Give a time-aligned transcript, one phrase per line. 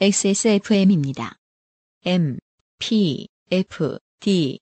[0.00, 1.36] XSFM입니다.
[2.04, 2.38] M,
[2.78, 4.58] P, F, D.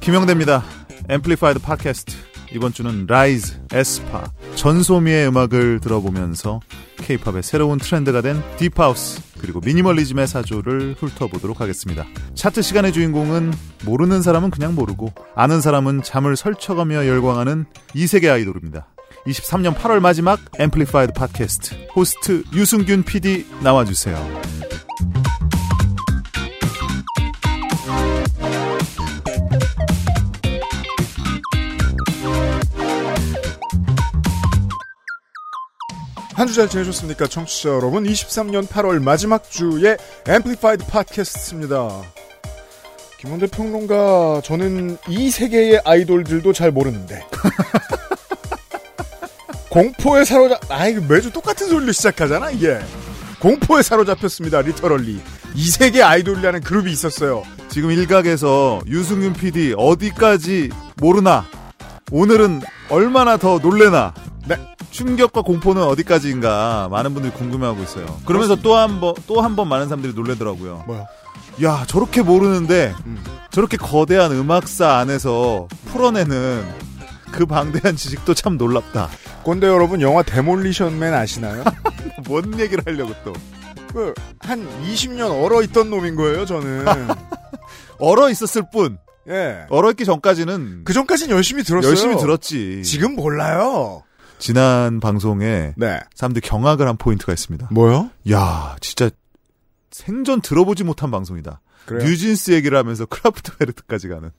[0.00, 0.64] 김영대입니다.
[1.08, 2.16] Amplified 팟캐스트.
[2.52, 6.60] 이번 주는 라이즈, 에스파, 전소미의 음악을 들어보면서
[6.96, 12.06] 케이팝의 새로운 트렌드가 된 deep house, 그리고 미니멀리즘의 사조를 훑어보도록 하겠습니다.
[12.34, 13.52] 차트 시간의 주인공은
[13.84, 18.86] 모르는 사람은 그냥 모르고, 아는 사람은 잠을 설쳐가며 열광하는 이 세계 아이돌입니다.
[19.26, 24.61] 23년 8월 마지막 Amplified 팟캐스트, 호스트 유승균 PD 나와주세요.
[36.42, 37.28] 한 주 잘 지내셨습니까?
[37.28, 38.02] 청취자 여러분.
[38.02, 42.02] 23년 8월 마지막 주의 Amplified 팟캐스트입니다.
[43.20, 47.24] 김영대 평론가, 저는 이 세계의 아이돌들도 잘 모르는데.
[49.70, 52.80] 공포에 사로잡, 아이, 매주 똑같은 소리로 시작하잖아, 이게.
[53.38, 55.20] 공포에 사로잡혔습니다, literally.
[55.54, 57.44] 이 세계 아이돌이라는 그룹이 있었어요.
[57.68, 61.46] 지금 일각에서 유승균 PD 어디까지 모르나?
[62.10, 64.12] 오늘은 얼마나 더 놀래나?
[64.48, 64.71] 네.
[64.92, 68.06] 충격과 공포는 어디까지인가 많은 분들이 궁금해하고 있어요.
[68.26, 70.84] 그러면서 또 한 번, 또 한 번 많은 사람들이 놀래더라고요.
[70.86, 71.06] 뭐야?
[71.64, 73.22] 야, 저렇게 모르는데, 음.
[73.50, 76.64] 저렇게 거대한 음악사 안에서 풀어내는
[77.32, 79.08] 그 방대한 지식도 참 놀랍다.
[79.42, 81.64] 꼰대 여러분, 영화 데몰리션맨 아시나요?
[82.28, 83.32] 뭔 얘기를 하려고 또.
[83.92, 86.86] 그, 한 20년 얼어 있던 놈인 거예요, 저는.
[87.98, 89.64] 얼어 있었을 뿐, 예.
[89.70, 91.90] 얼어 있기 전까지는 그 전까지는 열심히 들었어요.
[91.90, 92.82] 열심히 들었지.
[92.84, 94.02] 지금 몰라요.
[94.42, 96.00] 지난 방송에 네.
[96.16, 97.68] 사람들이 경악을 한 포인트가 있습니다.
[97.70, 98.10] 뭐요?
[98.32, 99.08] 야, 진짜
[99.92, 101.60] 생전 들어보지 못한 방송이다.
[101.86, 102.04] 그래요?
[102.04, 104.32] 뉴진스 얘기를 하면서 크라프트베르트까지 가는.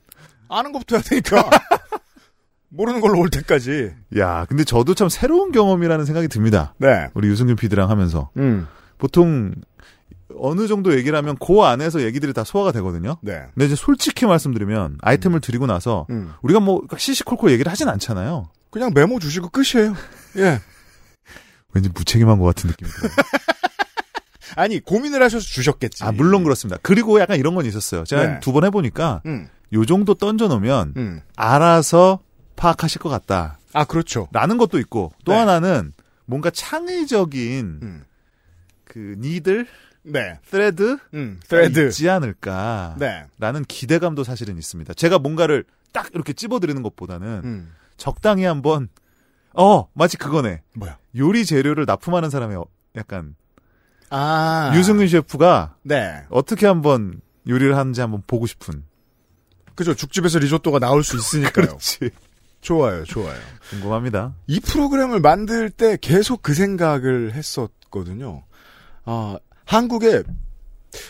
[0.49, 1.49] 아는 것부터 해야 되니까.
[2.67, 3.93] 모르는 걸로 올 때까지.
[4.17, 6.73] 야, 근데 저도 참 새로운 경험이라는 생각이 듭니다.
[6.79, 7.07] 네.
[7.13, 8.67] 우리 유승균 PD랑 하면서 음.
[8.97, 9.53] 보통
[10.37, 13.15] 어느 정도 얘기를 하면 그 안에서 얘기들이 다 소화가 되거든요.
[13.21, 13.43] 네.
[13.53, 16.33] 근데 이제 솔직히 말씀드리면 아이템을 드리고 나서 음.
[16.41, 18.49] 우리가 뭐 시시콜콜 얘기를 하진 않잖아요.
[18.73, 19.95] 그냥 메모 주시고 끝이에요.
[20.37, 20.59] 예.
[21.73, 23.11] 왠지 무책임한 것 같은 느낌이 들어요.
[24.57, 26.03] 아니, 고민을 하셔서 주셨겠지.
[26.03, 26.79] 아, 물론 그렇습니다.
[26.81, 28.03] 그리고 약간 이런 건 있었어요.
[28.03, 28.39] 제가 네.
[28.39, 29.47] 두번 해보니까 음.
[29.73, 31.21] 요 정도 던져 놓으면 음.
[31.35, 32.21] 알아서
[32.55, 33.59] 파악하실 것 같다.
[33.73, 34.27] 아, 그렇죠.
[34.31, 35.37] 라는 것도 있고 또 네.
[35.37, 35.93] 하나는
[36.25, 38.03] 뭔가 창의적인 음.
[38.85, 39.67] 그 니들
[40.01, 40.39] 네.
[40.49, 41.39] thread 음.
[41.47, 41.79] thread.
[41.79, 43.25] 있지 않을까 네.
[43.37, 44.95] 라는 기대감도 사실은 있습니다.
[44.95, 47.71] 제가 뭔가를 딱 이렇게 찝어드리는 것보다는 음.
[47.97, 48.89] 적당히 한번
[49.55, 50.97] 어 마치 그거네 뭐야?
[51.17, 52.65] 요리 재료를 납품하는 사람의 어-
[52.95, 53.35] 약간
[54.09, 54.71] 아.
[54.75, 56.23] 유승윤 셰프가 네.
[56.29, 58.83] 어떻게 한번 요리를 하는지 한번 보고 싶은
[59.75, 59.95] 그죠.
[59.95, 61.65] 죽집에서 리조또가 나올 수 있으니까요.
[61.67, 62.11] 그렇지
[62.61, 63.37] 좋아요, 좋아요.
[63.71, 64.35] 궁금합니다.
[64.47, 68.43] 이 프로그램을 만들 때 계속 그 생각을 했었거든요.
[69.05, 70.23] 아, 한국에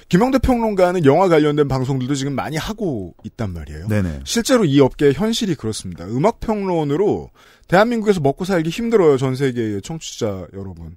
[0.10, 3.88] 김영대 평론가는 영화 관련된 방송들도 지금 많이 하고 있단 말이에요.
[3.88, 6.06] 네네 실제로 이 업계의 현실이 그렇습니다.
[6.06, 7.30] 음악 평론으로
[7.68, 9.18] 대한민국에서 먹고 살기 힘들어요.
[9.18, 10.96] 전 세계의 청취자 여러분.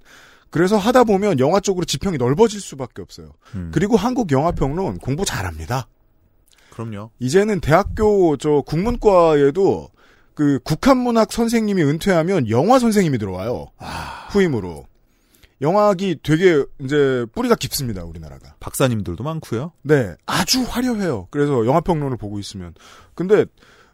[0.50, 3.32] 그래서 하다 보면 영화 쪽으로 지평이 넓어질 수밖에 없어요.
[3.54, 5.88] 음, 그리고 한국 영화 평론 공부 잘합니다.
[6.70, 7.10] 그럼요.
[7.18, 9.90] 이제는 대학교 저 국문과에도
[10.34, 13.68] 그 국한문학 선생님이 은퇴하면 영화 선생님이 들어와요.
[14.30, 14.86] 후임으로.
[15.60, 18.54] 영화학이 되게 이제 뿌리가 깊습니다, 우리나라가.
[18.60, 19.72] 박사님들도 많고요.
[19.82, 21.28] 네, 아주 화려해요.
[21.30, 22.74] 그래서 영화 평론을 보고 있으면.
[23.14, 23.46] 근데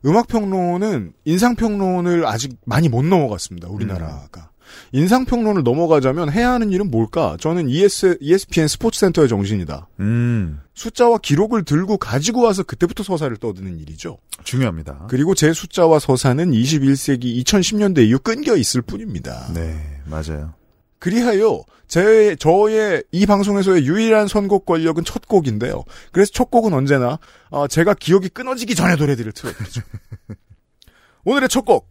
[0.04, 4.50] 음악 평론은 인상 평론을 아직 많이 못 넘어갔습니다, 우리나라가.
[4.92, 7.36] 인상 평론을 넘어가자면 해야 하는 일은 뭘까?
[7.38, 9.88] 저는 ES, ESPN 스포츠센터의 정신이다.
[10.00, 14.18] 음 숫자와 기록을 들고 가지고 와서 그때부터 서사를 떠드는 일이죠.
[14.44, 15.06] 중요합니다.
[15.08, 19.52] 그리고 제 숫자와 서사는 21세기 2010년대 이후 끊겨 있을 뿐입니다.
[19.52, 20.54] 네 맞아요.
[21.02, 25.82] 그리하여 제 저의 이 방송에서의 유일한 선곡 권력은 첫 곡인데요.
[26.12, 27.18] 그래서 첫 곡은 언제나
[27.50, 29.82] 어, 제가 기억이 끊어지기 전에 노래들을 틀어드리죠.
[31.26, 31.90] 오늘의 첫 곡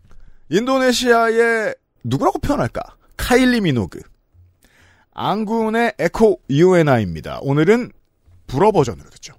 [0.49, 1.75] 인도네시아의
[2.05, 2.81] 누구라고 표현할까?
[3.17, 3.99] 카일리 미노그
[5.13, 7.39] 앙군의 에코 유에나입니다.
[7.41, 7.91] 오늘은
[8.47, 9.33] 불어 버전으로 듣죠.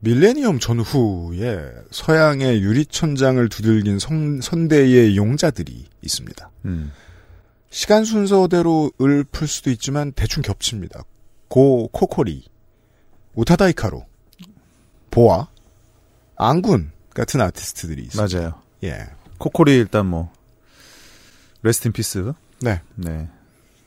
[0.00, 6.50] 밀레니엄 전후에 서양의 유리천장을 두들긴 성- 선대의 용자들이 있습니다.
[6.66, 6.92] 음.
[7.70, 11.02] 시간 순서대로 을 풀 수도 있지만 대충 겹칩니다.
[11.48, 12.44] 고 코코리,
[13.34, 14.06] 우타다 히카루,
[15.10, 15.48] 보아,
[16.36, 18.38] 앙군 같은 아티스트들이 있습니다.
[18.38, 18.62] 맞아요.
[18.84, 19.06] 예.
[19.38, 20.32] 코코리 일단 뭐
[21.62, 22.32] rest in peace.
[22.60, 22.80] 네.
[22.94, 23.28] 네.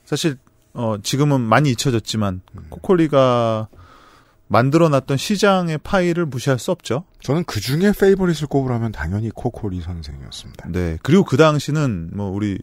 [0.06, 0.38] 사실
[0.74, 2.66] 어, 지금은 많이 잊혀졌지만 음.
[2.70, 3.68] 코코리가
[4.52, 7.06] 만들어놨던 시장의 파이를 무시할 수 없죠.
[7.22, 10.68] 저는 그 중에 favorite을 꼽으라면 당연히 코코리 선생이었습니다.
[10.70, 10.98] 네.
[11.04, 12.60] 그리고 그 당시는 뭐 우리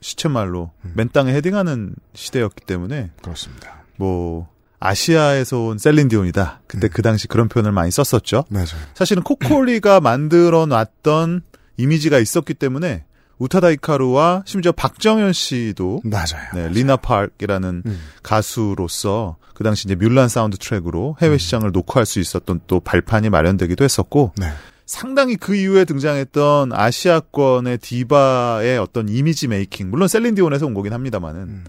[0.00, 0.92] 시쳇말로 음.
[0.94, 3.82] 맨 땅에 헤딩하는 시대였기 때문에 그렇습니다.
[3.96, 4.48] 뭐
[4.78, 6.60] 아시아에서 온 셀린디온이다.
[6.68, 6.90] 근데 음.
[6.92, 8.44] 그 당시 그런 표현을 많이 썼었죠.
[8.48, 8.66] 맞아요.
[8.94, 11.42] 사실은 코코리가 만들어 놨던
[11.78, 13.06] 이미지가 있었기 때문에
[13.38, 16.48] 우타다 히카루와 심지어 박정현 씨도 맞아요.
[16.54, 18.00] 네, Lena Park이라는 음.
[18.22, 23.84] 가수로서 그 당시 이제 뮬란 사운드 트랙으로 해외 시장을 노크할 수 있었던 또 발판이 마련되기도
[23.84, 24.48] 했었고 네.
[24.86, 31.64] 상당히 그 이후에 등장했던 아시아권의 디바의 어떤 이미지 메이킹 물론 셀린디온에서 온 거긴 합니다만은 음.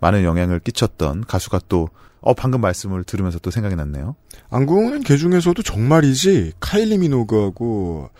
[0.00, 1.88] 많은 영향을 끼쳤던 가수가 또
[2.20, 4.14] 어, 방금 말씀을 들으면서 또 생각이 났네요.
[4.50, 8.10] 앙군은 걔 중에서도 정말이지 카일리 미노그하고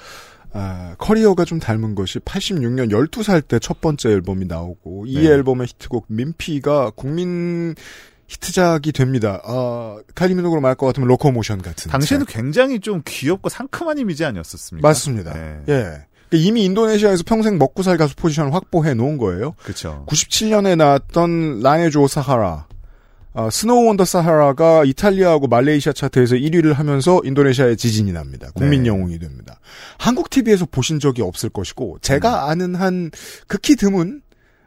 [0.54, 5.28] 아, 커리어가 좀 닮은 것이 86년 12살 때 첫 번째 앨범이 나오고 이 네.
[5.28, 7.74] 앨범의 히트곡 Mimpi가 국민
[8.28, 9.40] 히트작이 됩니다.
[9.44, 11.90] 아, 카일리 미노그로 말할 것 같으면 Locomotion 같은.
[11.90, 12.34] 당시에는 책.
[12.36, 14.86] 굉장히 좀 귀엽고 상큼한 이미지 아니었었습니까?
[14.88, 15.32] 맞습니다.
[15.34, 15.60] 네.
[15.68, 16.06] 예.
[16.34, 19.54] 이미 인도네시아에서 평생 먹고 살 가수 포지션을 확보해 놓은 거예요.
[19.62, 20.06] 그렇죠.
[20.08, 22.66] 97년에 나왔던 La neige au Sahara.
[23.34, 28.50] 아, Snow on the Sahara가 이탈리아하고 말레이시아 차트에서 1위를 하면서 인도네시아에 지진이 납니다.
[28.54, 28.88] 국민 네.
[28.88, 29.58] 영웅이 됩니다.
[29.98, 33.10] 한국 TV에서 보신 적이 없을 것이고 제가 아는 한
[33.46, 34.22] 극히 드문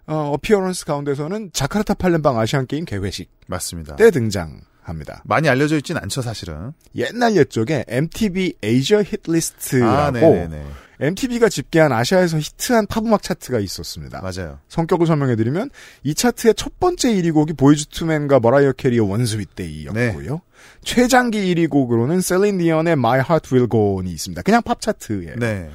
[0.08, 3.96] 어, appearance 가운데서는 자카르타 팔렘방 아시안 게임 개회식 맞습니다.
[3.96, 5.24] 때 등장합니다.
[5.26, 6.74] 많이 알려져 있진 않죠, 사실은.
[6.96, 10.85] 옛날 옛적에 MTV Asia Hitlist라고 아.
[11.00, 14.22] MTV가 집계한 아시아에서 히트한 팝 음악 차트가 있었습니다.
[14.22, 14.60] 맞아요.
[14.70, 15.70] 성격을 설명해드리면
[16.04, 20.42] 이 차트의 첫 번째 1위 곡이 보이즈 투맨과 머라이어 캐리의 One Sweet Day였고요.
[20.84, 24.42] 최장기 1위 곡으로는 셀린 디언의 My Heart Will Go On이 있습니다.
[24.42, 25.36] 그냥 팝 차트예요.
[25.38, 25.70] 네.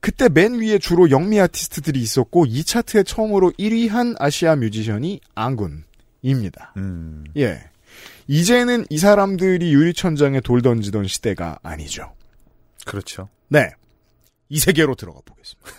[0.00, 6.74] 그때 맨 위에 주로 영미 아티스트들이 있었고 이 차트에 처음으로 1위한 아시아 뮤지션이 앙군입니다.
[6.76, 7.24] 음.
[7.36, 7.64] 예.
[8.28, 12.12] 이제는 이 사람들이 유리천장에 돌 던지던 시대가 아니죠.
[12.84, 13.28] 그렇죠.
[13.48, 13.70] 네.
[14.48, 15.70] 이 세계로 들어가 보겠습니다.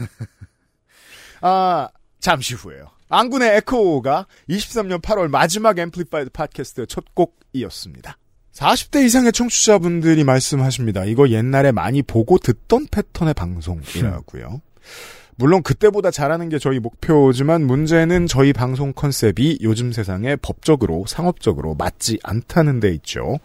[1.41, 2.89] 아, 잠시 후에요.
[3.09, 8.17] 앙군의 에코가 23년 8월 마지막 Amplified 팟캐스트의 첫 곡이었습니다.
[8.53, 11.05] 40대 이상의 청취자분들이 말씀하십니다.
[11.05, 14.61] 이거 옛날에 많이 보고 듣던 패턴의 방송이라고요.
[15.39, 22.19] 물론 그때보다 잘하는 게 저희 목표지만 문제는 저희 방송 컨셉이 요즘 세상에 법적으로 상업적으로 맞지
[22.23, 23.37] 않다는 데 있죠.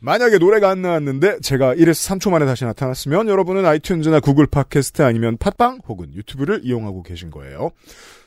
[0.00, 5.36] 만약에 노래가 안 나왔는데 제가 1에서 3초 만에 다시 나타났으면 여러분은 아이튠즈나 구글 팟캐스트 아니면
[5.36, 7.72] 팟빵 혹은 유튜브를 이용하고 계신 거예요.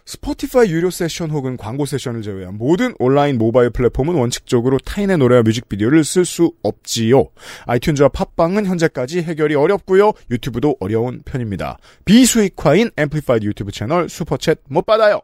[0.05, 6.03] 스포티파이 유료 세션 혹은 광고 세션을 제외한 모든 온라인 모바일 플랫폼은 원칙적으로 타인의 노래와 뮤직비디오를
[6.03, 7.25] 쓸 수 없지요.
[7.65, 10.13] 아이튠즈와 팟빵은 현재까지 해결이 어렵고요.
[10.29, 11.79] 유튜브도 어려운 편입니다.
[12.05, 15.21] 비수익화인 앰플리파이드 유튜브 채널 Super Chat 못 받아요.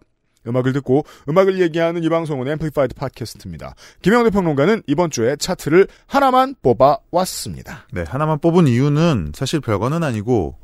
[0.48, 3.76] 음악을 듣고 음악을 얘기하는 이 방송은 앰플리파이드 팟캐스트입니다.
[4.02, 7.86] 김영대 평론가는 이번 주에 차트를 하나만 뽑아왔습니다.
[7.94, 10.58] 네, 하나만 뽑은 이유는 사실 별거는 아니고,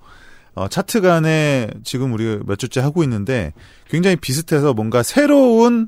[0.58, 3.54] 어, 차트 간에 지금 우리가 몇 주째 하고 있는데
[3.88, 5.88] 굉장히 비슷해서 뭔가 새로운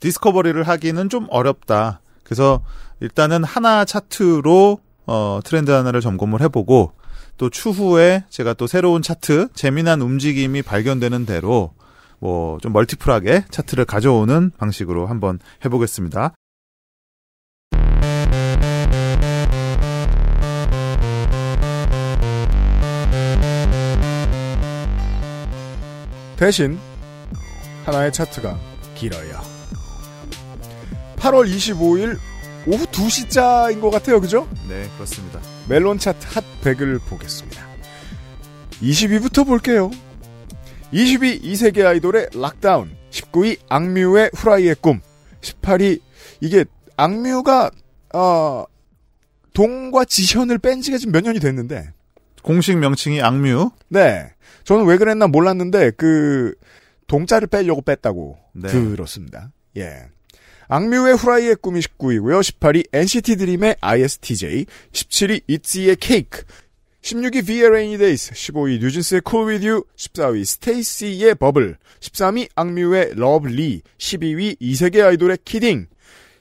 [0.00, 2.00] 디스커버리를 하기는 좀 어렵다.
[2.24, 2.62] 그래서
[3.00, 6.92] 일단은 하나 차트로 어, 트렌드 하나를 점검을 해보고
[7.36, 11.74] 또 추후에 제가 또 새로운 차트, 재미난 움직임이 발견되는 대로
[12.18, 16.32] 뭐 좀 멀티플하게 차트를 가져오는 방식으로 한번 해보겠습니다.
[26.36, 26.78] 대신
[27.84, 28.58] 하나의 차트가
[28.94, 29.40] 길어요.
[31.16, 32.18] 8월 25일
[32.66, 34.20] 오후 2시자인 것 같아요.
[34.20, 34.48] 그죠?
[34.68, 35.40] 네, 그렇습니다.
[35.68, 37.64] 멜론 차트 핫 100을 보겠습니다.
[38.82, 39.90] 20위부터 볼게요.
[40.92, 45.00] 20위 이세계 아이돌의 락다운, 19위 악뮤의 후라이의 꿈,
[45.40, 46.00] 18위
[46.40, 46.64] 이게
[46.96, 47.70] 악뮤가
[48.14, 48.64] 어,
[49.52, 51.92] 동과 지현을 뺀 지가 지금 몇 년이 됐는데
[52.42, 53.70] 공식 명칭이 악뮤.
[53.88, 54.32] 네.
[54.66, 56.54] 저는 왜 그랬나 몰랐는데, 그,
[57.06, 58.68] 동자를 빼려고 뺐다고 네.
[58.68, 59.52] 들었습니다.
[59.76, 60.08] 예.
[60.68, 62.40] 악뮤의 후라이의 꿈이 19위고요.
[62.40, 66.42] 18위 NCT 드림의 ISTJ, 17위 이츠의 케이크,
[67.02, 73.48] 16위 V의 Rainy Days, 15위 뉴진스의 Cool With You, 14위 스테이시의 버블, 13위 악뮤의 Love
[73.48, 75.86] Lee, 12위 이세계 아이돌의 Kidding,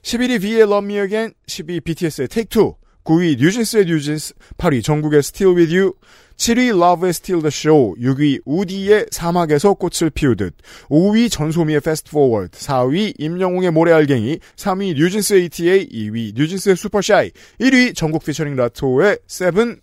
[0.02, 2.74] 11위 V의 Love Me Again, 10위 BTS의 Take Two,
[3.06, 5.94] 9위 뉴진스의 New Jeans, 8위 정국의 Still With You,
[6.38, 10.58] 7위 Lauv의 Steal The Show, 6위 우디의 사막에서 꽃을 피우듯,
[10.90, 17.32] 5위 전소미의 Fast Forward, 4위 임영웅의 모래알갱이, 3위 뉴진스의 ETA, 2위 뉴진스의 Super Shy,
[17.62, 19.80] 1위 정국 피처링 라토의 Seven,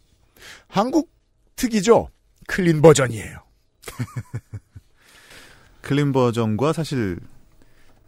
[0.66, 1.10] 한국
[1.56, 2.08] 특이죠?
[2.48, 3.38] clean 버전이에요.
[5.80, 7.18] clean 버전과 사실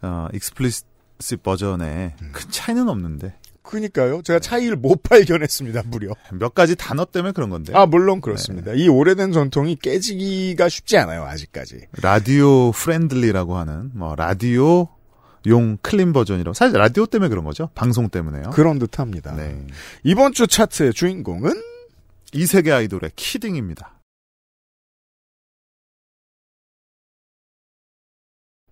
[0.01, 0.83] 어, explicit
[1.19, 2.31] 스 버전에 음.
[2.33, 4.21] 큰 차이는 없는데 그니까요.
[4.21, 6.13] 제가 차이를 못 발견했습니다, 무려.
[6.31, 7.73] 몇 가지 단어 때문에 그런 건데.
[7.75, 8.73] 아, 물론 그렇습니다.
[8.73, 11.87] 이 오래된 전통이 깨지기가 쉽지 않아요, 아직까지.
[12.01, 14.87] radio friendly라고 하는 뭐 라디오
[15.47, 17.69] 용 clean 버전이라고 사실 라디오 때문에 그런 거죠.
[17.75, 18.49] 방송 때문에요.
[18.51, 19.33] 그런 듯 합니다.
[19.35, 19.65] 네.
[20.03, 21.51] 이번 주 차트의 주인공은
[22.33, 23.91] 이세계 아이돌의 Kidding입니다.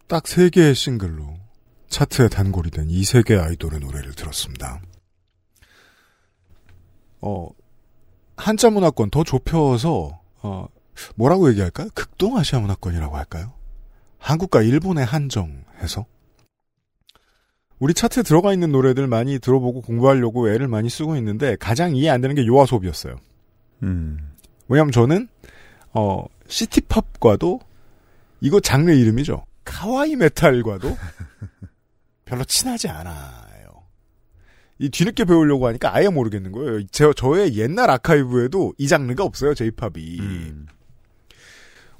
[0.07, 1.42] 딱 세 개의 싱글로
[1.93, 4.81] 차트에 단골이 된 이세 개의 아이돌의 노래를 들었습니다.
[7.21, 7.49] 어,
[8.35, 10.67] 한자 문화권 더 좁혀서, 어,
[11.13, 11.89] 뭐라고 얘기할까요?
[11.93, 13.53] 극동 아시아 문화권이라고 할까요?
[14.17, 16.07] 한국과 일본의 한정해서.
[17.77, 22.21] 우리 차트에 들어가 있는 노래들 많이 들어보고 공부하려고 애를 많이 쓰고 있는데 가장 이해 안
[22.21, 23.17] 되는 게 요아소비였어요.
[23.83, 24.31] 음.
[24.67, 25.27] 왜냐면 저는
[25.93, 27.59] 어 시티팝과도
[28.41, 29.45] 이거 장르 이름이죠.
[29.65, 30.97] 카와이 메탈과도
[32.33, 33.13] 별로 친하지 않아요.
[34.79, 36.85] 이 뒤늦게 배우려고 하니까 아예 모르겠는 거예요.
[36.87, 39.53] 제 저의 옛날 아카이브에도 이 장르가 없어요.
[39.53, 40.19] 제이팝이.
[40.19, 40.65] 음.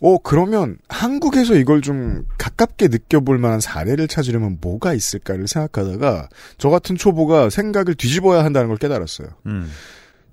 [0.02, 6.98] 어 그러면 한국에서 이걸 좀 가깝게 느껴볼 만한 사례를 찾으려면 뭐가 있을까를 생각하다가 저 같은
[6.98, 9.30] 초보가 생각을 뒤집어야 한다는 걸 깨달았어요.
[9.46, 9.72] 음.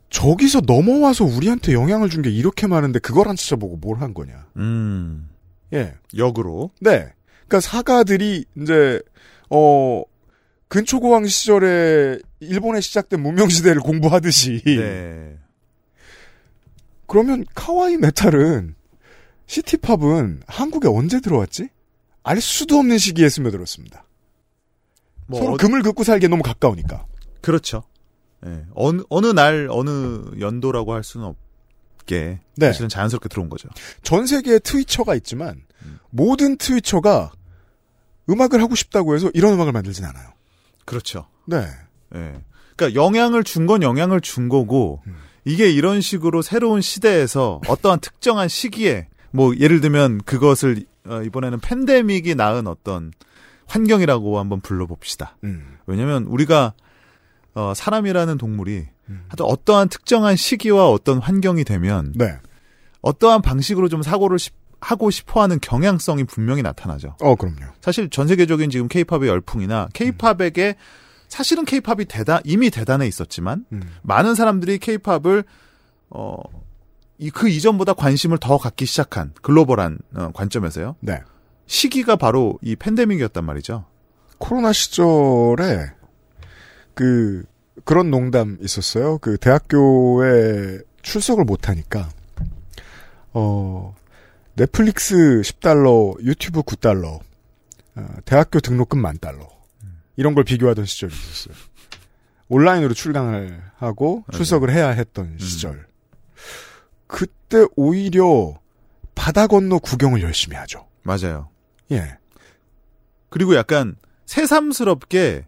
[0.08, 4.46] 저기서 넘어와서 우리한테 영향을 준 게 이렇게 많은데 그걸 안 찾아보고 뭘 한 거냐.
[4.56, 5.28] 음.
[5.74, 5.94] 예.
[6.16, 7.12] 역으로 네.
[7.46, 9.00] 그러니까 사가들이 이제
[9.50, 10.02] 어
[10.68, 15.36] 근초고왕 시절에 일본에 시작된 문명 시대를 공부하듯이 네.
[17.06, 18.74] 그러면 카와이 메탈은
[19.46, 21.68] 시티팝은 한국에 언제 들어왔지?
[22.22, 24.04] 알 수도 없는 시기에 스며들었습니다.
[25.26, 27.06] 뭐 서로 어- 금을 긋고 살기에 너무 가까우니까.
[27.40, 27.82] 그렇죠.
[28.46, 28.64] 예.
[28.74, 31.26] 어느 어느 날 어느 연도라고 할 수는
[31.98, 32.66] 없게 네.
[32.66, 33.68] 사실은 자연스럽게 들어온 거죠.
[34.02, 35.98] 전 세계에 트위처가 있지만 음.
[36.10, 37.32] 모든 트위처가
[38.30, 40.28] 음악을 하고 싶다고 해서 이런 음악을 만들진 않아요.
[40.84, 41.26] 그렇죠.
[41.46, 41.66] 네.
[42.14, 42.40] 예.
[42.76, 45.16] 그러니까 영향을 준 건 영향을 준 거고 음.
[45.44, 52.34] 이게 이런 식으로 새로운 시대에서 어떠한 특정한 시기에 뭐 예를 들면 그것을 어, 이번에는 팬데믹이
[52.34, 53.12] 낳은 어떤
[53.66, 55.36] 환경이라고 한번 불러봅시다.
[55.44, 55.76] 음.
[55.86, 56.72] 왜냐하면 우리가
[57.54, 59.24] 어, 사람이라는 동물이 음.
[59.28, 62.36] 하여튼 어떠한 특정한 시기와 어떤 환경이 되면 네.
[63.02, 67.16] 어떠한 방식으로 좀 사고를 시- 하고 싶어하는 경향성이 분명히 나타나죠.
[67.20, 67.72] 어, 그럼요.
[67.80, 70.76] 사실 전 세계적인 지금 케이팝의 열풍이나 케이팝에게
[71.28, 73.82] 사실은 케이팝이 대단 이미 대단해 있었지만 음.
[74.02, 75.44] 많은 사람들이 케이팝을
[76.10, 76.36] 어,
[77.18, 80.96] 이, 그 이전보다 관심을 더 갖기 시작한 글로벌한 어, 관점에서요.
[81.00, 81.20] 네.
[81.66, 83.84] 시기가 바로 이 팬데믹이었단 말이죠.
[84.38, 85.92] 코로나 시절에
[86.94, 87.44] 그
[87.84, 89.18] 그런 농담 있었어요.
[89.18, 92.08] 그 대학교에 출석을 못 하니까
[93.32, 93.94] 어
[94.60, 97.18] 넷플릭스 10달러, 유튜브 9달러,
[97.94, 99.48] 어, 대학교 등록금 만 달러
[100.16, 101.54] 이런 걸 비교하던 시절이 있었어요.
[102.48, 105.86] 온라인으로 출강을 하고 출석을 해야 했던 시절.
[107.06, 108.60] 그때 오히려
[109.14, 110.86] 바다 건너 구경을 열심히 하죠.
[111.04, 111.48] 맞아요.
[111.92, 112.18] 예.
[113.30, 115.46] 그리고 약간 새삼스럽게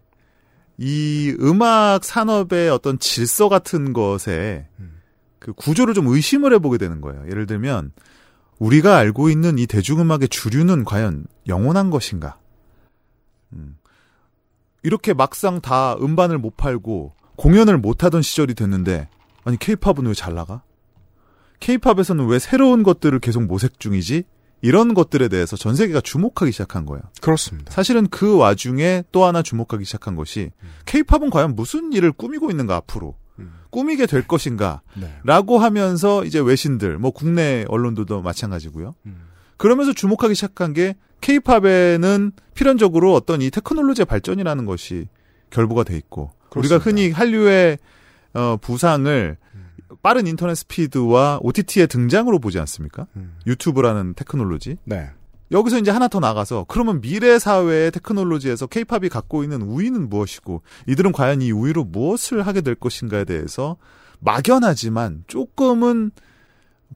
[0.79, 5.01] 이 음악 산업의 어떤 질서 같은 것에 음.
[5.37, 7.27] 그 구조를 좀 의심을 해보게 되는 거예요.
[7.29, 7.91] 예를 들면
[8.63, 12.39] 우리가 알고 있는 이 대중음악의 주류는 과연 영원한 것인가?
[13.51, 13.77] 음.
[14.83, 19.09] 이렇게 막상 다 음반을 못 팔고 공연을 못 하던 시절이 됐는데
[19.43, 20.63] 아니 케이팝은 왜 잘 나가?
[21.59, 24.23] 케이팝에서는 왜 새로운 것들을 계속 모색 중이지?
[24.61, 27.03] 이런 것들에 대해서 전 세계가 주목하기 시작한 거예요.
[27.19, 27.69] 그렇습니다.
[27.69, 30.51] 사실은 그 와중에 또 하나 주목하기 시작한 것이
[30.85, 33.22] 케이팝은 과연 무슨 일을 꾸미고 있는가 앞으로 음.
[33.69, 35.13] 꾸미게 될 것인가 네.
[35.23, 38.95] 라고 하면서 이제 외신들 뭐 국내 언론들도 마찬가지고요.
[39.05, 39.27] 음.
[39.57, 45.07] 그러면서 주목하기 시작한 게 케이팝에는 필연적으로 어떤 이 테크놀로지의 발전이라는 것이
[45.49, 46.83] 결부가 돼 있고 우리가 그렇습니다.
[46.83, 47.77] 흔히 한류의
[48.33, 49.69] 어, 부상을 음.
[50.01, 53.07] 빠른 인터넷 스피드와 OTT의 등장으로 보지 않습니까?
[53.15, 53.37] 음.
[53.47, 54.77] 유튜브라는 테크놀로지.
[54.85, 55.09] 네.
[55.53, 61.11] 여기서 이제 하나 더 나가서 그러면 미래 사회의 테크놀로지에서 케이팝이 갖고 있는 우위는 무엇이고 이들은
[61.11, 63.77] 과연 이 우위로 무엇을 하게 될 것인가에 대해서
[64.19, 66.11] 막연하지만 조금은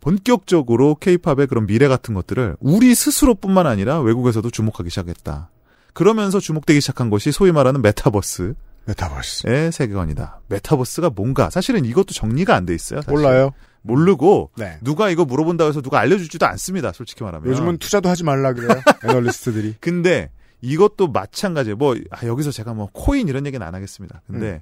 [0.02, 5.50] 본격적으로 케이팝의 그런 미래 같은 것들을 우리 스스로뿐만 아니라 외국에서도 주목하기 시작했다.
[5.94, 9.72] 그러면서 주목되기 시작한 것이 소위 말하는 메타버스의 메타버스.
[9.72, 10.42] 세계관이다.
[10.48, 13.02] 메타버스가 뭔가 사실은 이것도 정리가 안 돼 있어요.
[13.02, 13.12] 사실.
[13.12, 13.52] 몰라요.
[13.82, 14.78] 모르고 네.
[14.82, 16.92] 누가 이거 물어본다고 해서 누가 알려주지도 않습니다.
[16.92, 17.50] 솔직히 말하면.
[17.50, 18.70] 요즘은 투자도 하지 말라 그래요.
[19.04, 19.76] 애널리스트들이.
[19.80, 20.32] 근데
[20.62, 21.76] 이것도 마찬가지예요.
[21.76, 24.22] 뭐 아, 여기서 제가 뭐 코인 이런 얘기는 안 하겠습니다.
[24.28, 24.62] 근데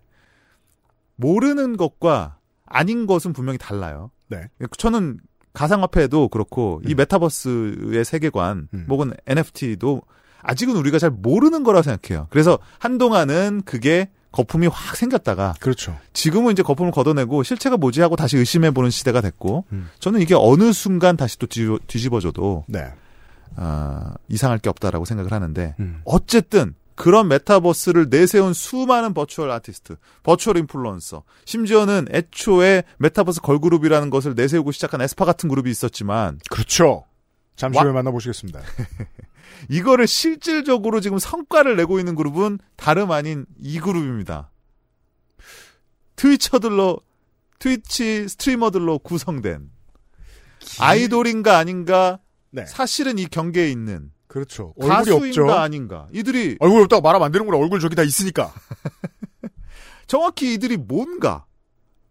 [1.15, 4.11] 모르는 것과 아닌 것은 분명히 달라요.
[4.27, 4.49] 네.
[4.77, 5.19] 저는
[5.53, 6.97] 가상화폐도 그렇고 이 음.
[6.97, 8.85] 메타버스의 세계관 음.
[8.89, 10.01] 혹은 NFT도
[10.41, 12.27] 아직은 우리가 잘 모르는 거라고 생각해요.
[12.29, 15.97] 그래서 한동안은 그게 거품이 확 생겼다가 그렇죠.
[16.13, 19.89] 지금은 이제 거품을 걷어내고 실체가 뭐지 하고 다시 의심해 보는 시대가 됐고 음.
[19.99, 22.91] 저는 이게 어느 순간 다시 또 뒤집어, 뒤집어져도 네.
[23.55, 26.01] 아, 이상할 게 없다라고 생각을 하는데 음.
[26.03, 34.71] 어쨌든 그런 메타버스를 내세운 수많은 virtual 아티스트, virtual 인플루언서, 심지어는 애초에 메타버스 걸그룹이라는 것을 내세우고
[34.71, 37.03] 시작한 에스파 같은 그룹이 있었지만 그렇죠.
[37.57, 38.59] 잠시 와- 후에 만나보시겠습니다.
[39.69, 44.51] 이거를 실질적으로 지금 성과를 내고 있는 그룹은 다름 아닌 이 그룹입니다.
[46.15, 46.99] 트위처들로
[47.59, 49.69] 트위치 스트리머들로 구성된
[50.79, 52.19] 아이돌인가 아닌가
[52.51, 52.65] 네.
[52.65, 54.73] 사실은 이 경계에 있는 그렇죠.
[54.77, 55.49] 얼굴이 없죠.
[55.51, 57.57] 아닌가 이들이 얼굴 없다고 말하면 안 되는구나.
[57.57, 58.53] 얼굴 저기 다 있으니까.
[60.07, 61.45] 정확히 이들이 뭔가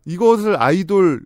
[0.07, 1.25] 이것을 아이돌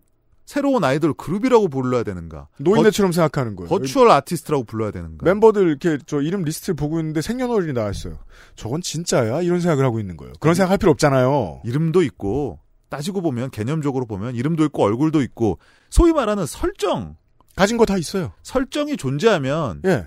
[0.48, 3.68] 새로운 아이돌 그룹이라고 불러야 되는가 노인네처럼 생각하는 거예요.
[3.68, 8.18] virtual 아티스트라고 불러야 되는가 멤버들 이렇게 저 이름 리스트를 보고 있는데 생년월일이 나왔어요.
[8.56, 9.42] 저건 진짜야?
[9.42, 10.32] 이런 생각을 하고 있는 거예요.
[10.40, 11.60] 그런 생각 할 필요 없잖아요.
[11.66, 15.58] 이름도 있고 따지고 보면 개념적으로 보면 이름도 있고 얼굴도 있고
[15.90, 17.16] 소위 말하는 설정
[17.54, 18.32] 가진 거 다 있어요.
[18.42, 20.06] 설정이 존재하면 예.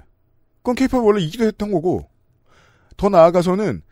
[0.64, 2.10] 그건 케이팝 원래 이기도 했던 거고.
[2.98, 3.84] 더 나아가서는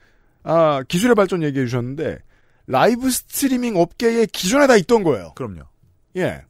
[0.42, 2.18] 아, 기술의 발전 얘기해 주셨는데
[2.66, 5.34] 라이브 스트리밍 업계에 기존에 다 있던 거예요.
[5.36, 5.69] 그럼요.
[6.16, 6.44] 예.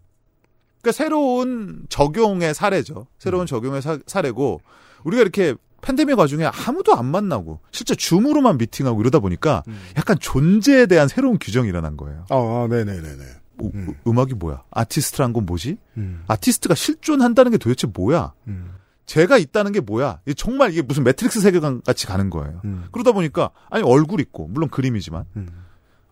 [0.82, 3.08] 그러니까 새로운 적용의 사례죠.
[3.18, 4.62] 새로운 적용의 사, 사례고
[5.04, 9.64] 우리가 이렇게 팬데믹 와중에 아무도 안 만나고 실제 줌으로만 미팅하고 이러다 보니까
[9.98, 12.26] 약간 존재에 대한 새로운 규정이 일어난 거예요.
[12.30, 13.24] 아, 아 네네네네.
[13.62, 13.94] 우- 음.
[14.08, 14.64] 음악이 뭐야?
[14.72, 15.78] 아티스트란 건 뭐지?
[15.98, 16.24] 음.
[16.28, 18.34] 아티스트가 실존한다는 게 도대체 뭐야?
[18.48, 18.74] 음.
[19.06, 20.20] 제가 있다는 게 뭐야?
[20.38, 22.62] 정말 이게 무슨 매트릭스 세계관 같이 가는 거예요.
[22.66, 22.86] 음.
[22.92, 25.50] 그러다 보니까 아니 얼굴 있고 물론 그림이지만 음.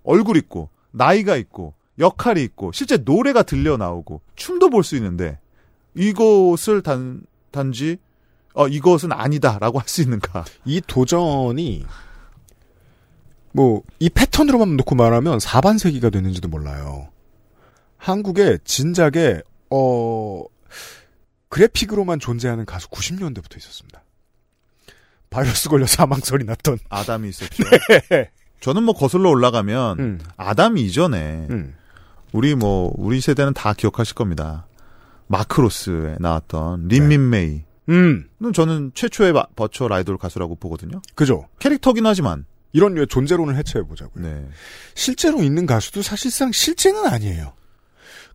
[0.03, 5.39] 얼굴 있고 나이가 있고 역할이 있고 실제 노래가 들려 나오고 춤도 볼 수 있는데
[5.95, 7.97] 이것을 단 단지
[8.53, 10.45] 어 이것은 아니다라고 할 수 있는가?
[10.65, 11.85] 이 도전이
[13.53, 17.09] 뭐 이 패턴으로만 놓고 말하면 4반세기가 됐는지도 몰라요.
[17.97, 20.43] 한국에 진작에 어
[21.49, 24.03] 그래픽으로만 존재하는 가수 90년대부터 있었습니다.
[25.29, 26.77] 바이러스 걸려 사망설이 났던.
[26.89, 27.63] 아담이 있었죠.
[28.61, 30.19] 저는 뭐 거슬러 올라가면 음.
[30.37, 31.75] 아담 이전에 음.
[32.37, 34.67] 우리 뭐 우리 세대는 다 기억하실 겁니다.
[35.25, 37.63] 마크로스에 나왔던 린민메이.
[37.89, 38.27] 음.
[38.39, 41.01] 는 저는 최초의 마- 버추얼 아이돌 가수라고 보거든요.
[41.15, 41.47] 그죠.
[41.57, 42.45] 캐릭터긴 하지만.
[42.73, 44.23] 이런 류의 존재론을 해체해 보자고요.
[44.23, 44.47] 네.
[44.93, 47.53] 실제로 있는 가수도 사실상 실제는 아니에요.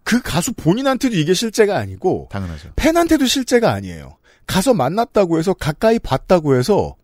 [0.03, 2.71] 그 가수 본인한테도 이게 실제가 아니고 당연하죠.
[2.75, 4.17] 팬한테도 실제가 아니에요.
[4.49, 6.97] 가서 만났다고 해서 가까이 봤다고 해서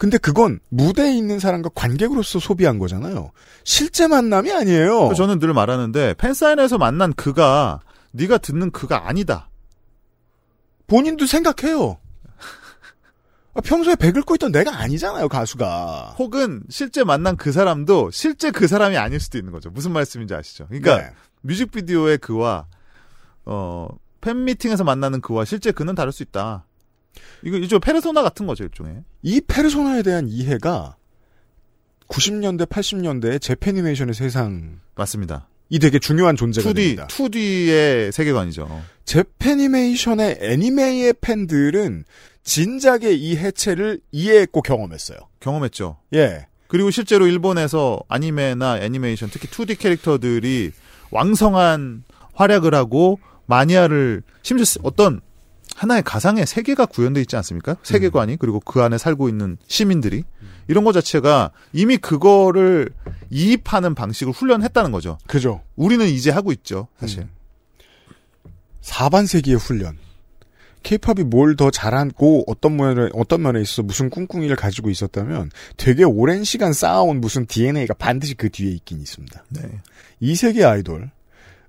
[0.00, 3.32] 근데 그건 무대에 있는 사람과 관객으로서 소비한 거잖아요.
[3.64, 5.00] 실제 만남이 아니에요.
[5.00, 7.80] 그래서 저는 늘 말하는데 팬사인회에서 만난 그가
[8.12, 9.50] 네가 듣는 그가 아니다.
[10.86, 11.98] 본인도 생각해요.
[13.52, 16.14] 아, 평소에 배 긁고 있던 내가 아니잖아요, 가수가.
[16.18, 19.68] 혹은 실제 만난 그 사람도 실제 그 사람이 아닐 수도 있는 거죠.
[19.68, 20.66] 무슨 말씀인지 아시죠?
[20.68, 21.10] 그러니까 네.
[21.42, 22.64] 뮤직비디오의 그와
[23.44, 23.86] 어
[24.22, 26.64] 팬미팅에서 만나는 그와 실제 그는 다를 수 있다.
[27.42, 29.02] 이거 일종 페르소나 같은 거죠, 일종의.
[29.22, 30.96] 이 페르소나에 대한 이해가
[32.08, 34.62] 90년대, 80년대의 재패니메이션의 세상이
[34.96, 35.48] 맞습니다.
[35.80, 37.06] 되게 중요한 존재가 2D, 됩니다.
[37.06, 38.82] 2D의 세계관이죠.
[39.04, 42.04] 재패니메이션의 애니메이의 팬들은
[42.42, 45.18] 진작에 이 해체를 이해했고 경험했어요.
[45.38, 45.98] 경험했죠.
[46.14, 46.46] 예.
[46.66, 50.72] 그리고 실제로 일본에서 아니메나 애니메이션, 특히 2D 캐릭터들이
[51.10, 55.20] 왕성한 활약을 하고 마니아를 심지어 어떤
[55.80, 57.76] 하나의 가상의 세계가 구현돼 있지 않습니까?
[57.82, 60.24] 세계관이 그리고 그 안에 살고 있는 시민들이
[60.68, 62.90] 이런 것 자체가 이미 그거를
[63.30, 65.16] 이입하는 방식을 훈련했다는 거죠.
[65.26, 65.62] 그죠.
[65.76, 67.20] 우리는 이제 하고 있죠, 사실.
[67.20, 67.30] 음.
[68.82, 69.96] 4반 세기의 훈련.
[70.82, 76.44] 케이팝이 뭘 더 잘하고 어떤 면에 어떤 면에 있어서 무슨 꿍꿍이를 가지고 있었다면 되게 오랜
[76.44, 79.44] 시간 쌓아온 무슨 DNA가 반드시 그 뒤에 있긴 있습니다.
[79.48, 79.62] 네.
[80.20, 81.10] 이 세계 아이돌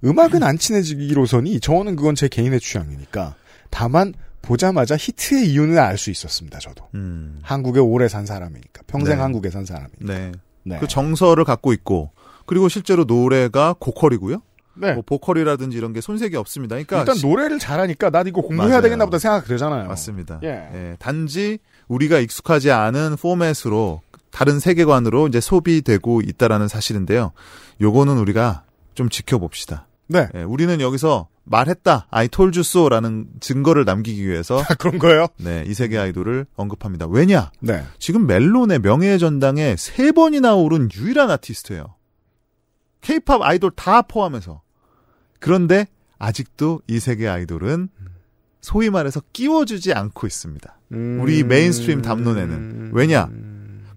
[0.03, 3.35] 음악은 안 친해지기로서니 저는 그건 제 개인의 취향이니까
[3.71, 6.59] 다만 보자마자 히트의 이유는 알 수 있었습니다.
[6.59, 7.39] 저도 음.
[7.41, 9.21] 한국에 오래 산 사람이니까 평생 네.
[9.21, 10.05] 한국에 산 사람이니까.
[10.05, 10.31] 네.
[10.63, 10.77] 네.
[10.79, 12.11] 그 정서를 갖고 있고
[12.45, 14.41] 그리고 실제로 노래가 고퀄이고요.
[14.75, 14.93] 네.
[14.93, 16.75] 뭐 보컬이라든지 이런 게 손색이 없습니다.
[16.75, 18.81] 그러니까 일단 시- 노래를 잘하니까 난 이거 공부해야 맞아요.
[18.81, 19.87] 되겠나 보다 생각 되잖아요.
[19.87, 20.39] 맞습니다.
[20.43, 20.47] 예.
[20.73, 27.33] 예, 단지 우리가 익숙하지 않은 포맷으로 다른 세계관으로 이제 소비되고 있다라는 사실인데요.
[27.81, 28.63] 요거는 우리가
[28.95, 29.87] 좀 지켜봅시다.
[30.11, 30.27] 네.
[30.35, 35.27] 예, 우리는 여기서 말했다, I told you so라는 증거를 남기기 위해서 아, 그런 거예요?
[35.37, 37.07] 네, 이세계 아이돌을 언급합니다.
[37.07, 37.51] 왜냐?
[37.61, 37.83] 네.
[37.97, 41.95] 지금 멜론의 명예의 전당에 세 번이나 오른 유일한 아티스트예요.
[43.01, 44.61] 케이팝 아이돌 다 포함해서.
[45.39, 45.87] 그런데
[46.19, 47.89] 아직도 이세계 아이돌은
[48.61, 50.79] 소위 말해서 끼워주지 않고 있습니다.
[50.91, 51.19] 음.
[51.21, 52.91] 우리 mainstream 담론에는.
[52.93, 53.27] 왜냐?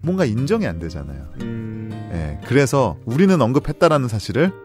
[0.01, 1.29] 뭔가 인정이 안 되잖아요.
[1.41, 1.89] 음.
[2.13, 4.64] 예, 그래서 우리는 언급했다라는 사실을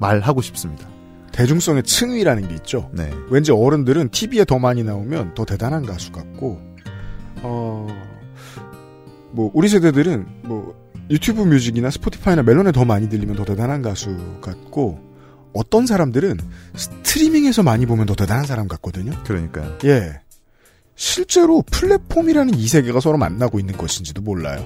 [0.00, 0.88] 말하고 싶습니다.
[1.32, 2.90] 대중성의 층위라는 게 있죠.
[2.92, 3.10] 네.
[3.30, 6.60] 왠지 어른들은 TV에 더 많이 나오면 더 대단한 가수 같고,
[7.42, 7.86] 어,
[9.30, 10.74] 뭐, 우리 세대들은 뭐,
[11.08, 15.10] 유튜브 뮤직이나 스포티파이나 멜론에 더 많이 들리면 더 대단한 가수 같고,
[15.52, 16.38] 어떤 사람들은
[16.74, 19.12] 스트리밍에서 많이 보면 더 대단한 사람 같거든요.
[19.24, 19.78] 그러니까요.
[19.84, 20.20] 예.
[20.94, 24.64] 실제로 플랫폼이라는 이 세계가 서로 만나고 있는 것인지도 몰라요.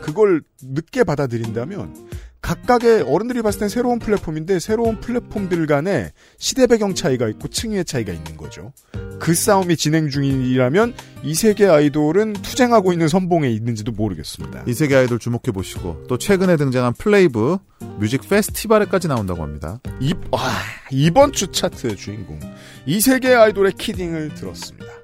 [0.00, 1.94] 그걸 늦게 받아들인다면
[2.42, 8.12] 각각의 어른들이 봤을 땐 새로운 플랫폼인데 새로운 플랫폼들 간에 시대 배경 차이가 있고 층위의 차이가
[8.12, 8.72] 있는 거죠.
[9.20, 14.64] 그 싸움이 진행 중이라면 이세계 아이돌은 투쟁하고 있는 선봉에 있는지도 모르겠습니다.
[14.66, 17.58] 이세계 아이돌 주목해 보시고 또 최근에 등장한 플레이브
[18.00, 19.80] 뮤직 페스티벌에까지 나온다고 합니다.
[20.00, 20.40] 이, 와,
[20.90, 22.40] 이번 주 차트의 주인공
[22.86, 25.01] 이세계 아이돌의 Kidding을 들었습니다.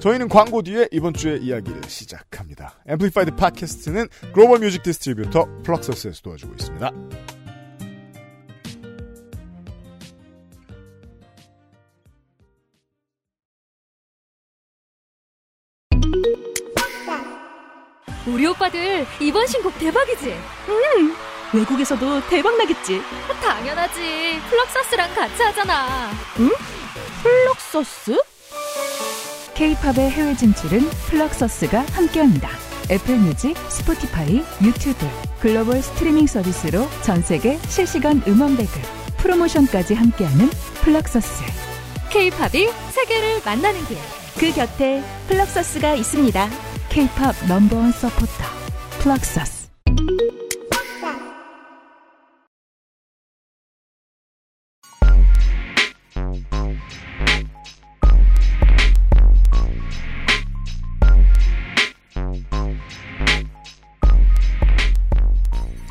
[0.00, 2.78] 저희는 광고 뒤에 이번 주의 이야기를 시작합니다.
[2.86, 6.90] 앰플리파이드 팟캐스트는 글로벌 뮤직 distributor 플럭서스에서 도와주고 있습니다.
[18.26, 20.30] 우리 오빠들 이번 신곡 대박이지?
[20.30, 21.14] 음,
[21.52, 23.00] 외국에서도 대박 나겠지.
[23.42, 24.40] 당연하지.
[24.48, 26.10] 플럭서스랑 같이 하잖아.
[27.22, 28.16] 플럭서스?
[29.60, 32.48] K-팝의 해외 진출은 플럭서스가 함께합니다.
[32.90, 35.06] 애플 뮤직, 스포티파이, 유튜브,
[35.38, 38.80] 글로벌 스트리밍 서비스로 전 세계 실시간 음원 배급,
[39.18, 40.48] 프로모션까지 함께하는
[40.80, 41.44] 플럭서스.
[42.10, 43.98] K-팝이 세계를 만나는 길.
[44.38, 46.48] 그 곁에 플럭서스가 있습니다.
[46.88, 48.44] K-팝 넘버원 서포터,
[49.00, 49.59] 플럭서스.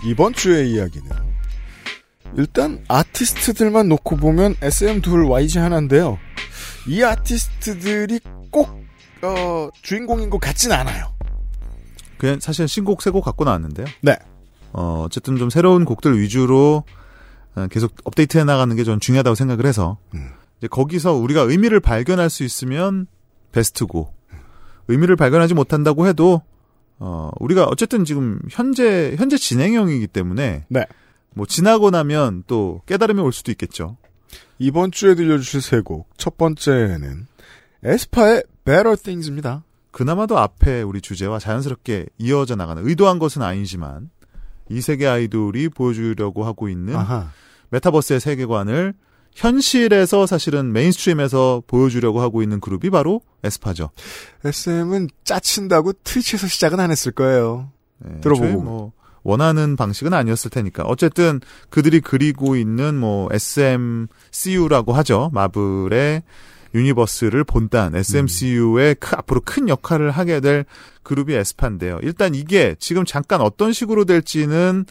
[0.09, 1.07] 이번 주의 이야기는
[2.35, 6.17] 일단 아티스트들만 놓고 보면 SM 둘 YG 하나인데요.
[6.87, 8.19] 이 아티스트들이
[8.49, 8.69] 꼭
[9.21, 11.13] 어, 주인공인 것 같진 않아요.
[12.17, 13.85] 그냥 사실 신곡 세 곡 갖고 나왔는데요.
[14.01, 14.15] 네.
[14.73, 16.83] 어, 어쨌든 좀 새로운 곡들 위주로
[17.55, 20.31] 어, 계속 업데이트해 나가는 게 전 중요하다고 생각을 해서 음.
[20.57, 23.07] 이제 거기서 우리가 의미를 발견할 수 있으면
[23.51, 24.13] 베스트고
[24.87, 26.41] 의미를 발견하지 못한다고 해도
[26.99, 30.85] 어, 우리가 어쨌든 지금 현재 현재 진행형이기 때문에 네.
[31.33, 33.97] 뭐 지나고 나면 또 깨달음이 올 수도 있겠죠.
[34.57, 36.09] 이번 주에 들려주실 세 곡.
[36.17, 37.27] 첫 번째는
[37.83, 39.63] 에스파의 Better Things입니다.
[39.91, 44.09] 그나마도 앞에 우리 주제와 자연스럽게 이어져 나가는 의도한 것은 아니지만
[44.69, 47.31] 이 세계 아이돌이 보여주려고 하고 있는 아하.
[47.69, 48.93] 메타버스의 세계관을
[49.33, 53.91] 현실에서 사실은 mainstream에서 보여주려고 하고 있는 그룹이 바로 에스파죠.
[54.43, 57.71] SM은 짜친다고 트위치에서 시작은 안 했을 거예요.
[57.99, 58.61] 네, 들어보고.
[58.61, 58.91] 뭐
[59.23, 65.29] 원하는 방식은 아니었을 테니까 어쨌든 그들이 그리고 있는 뭐 SMCU라고 하죠.
[65.33, 66.23] 마블의
[66.73, 70.65] 유니버스를 본딴 SMCU의 크, 앞으로 큰 역할을 하게 될
[71.03, 71.99] 그룹이 에스파인데요.
[72.03, 74.85] 일단 이게 지금 잠깐 어떤 식으로 될지는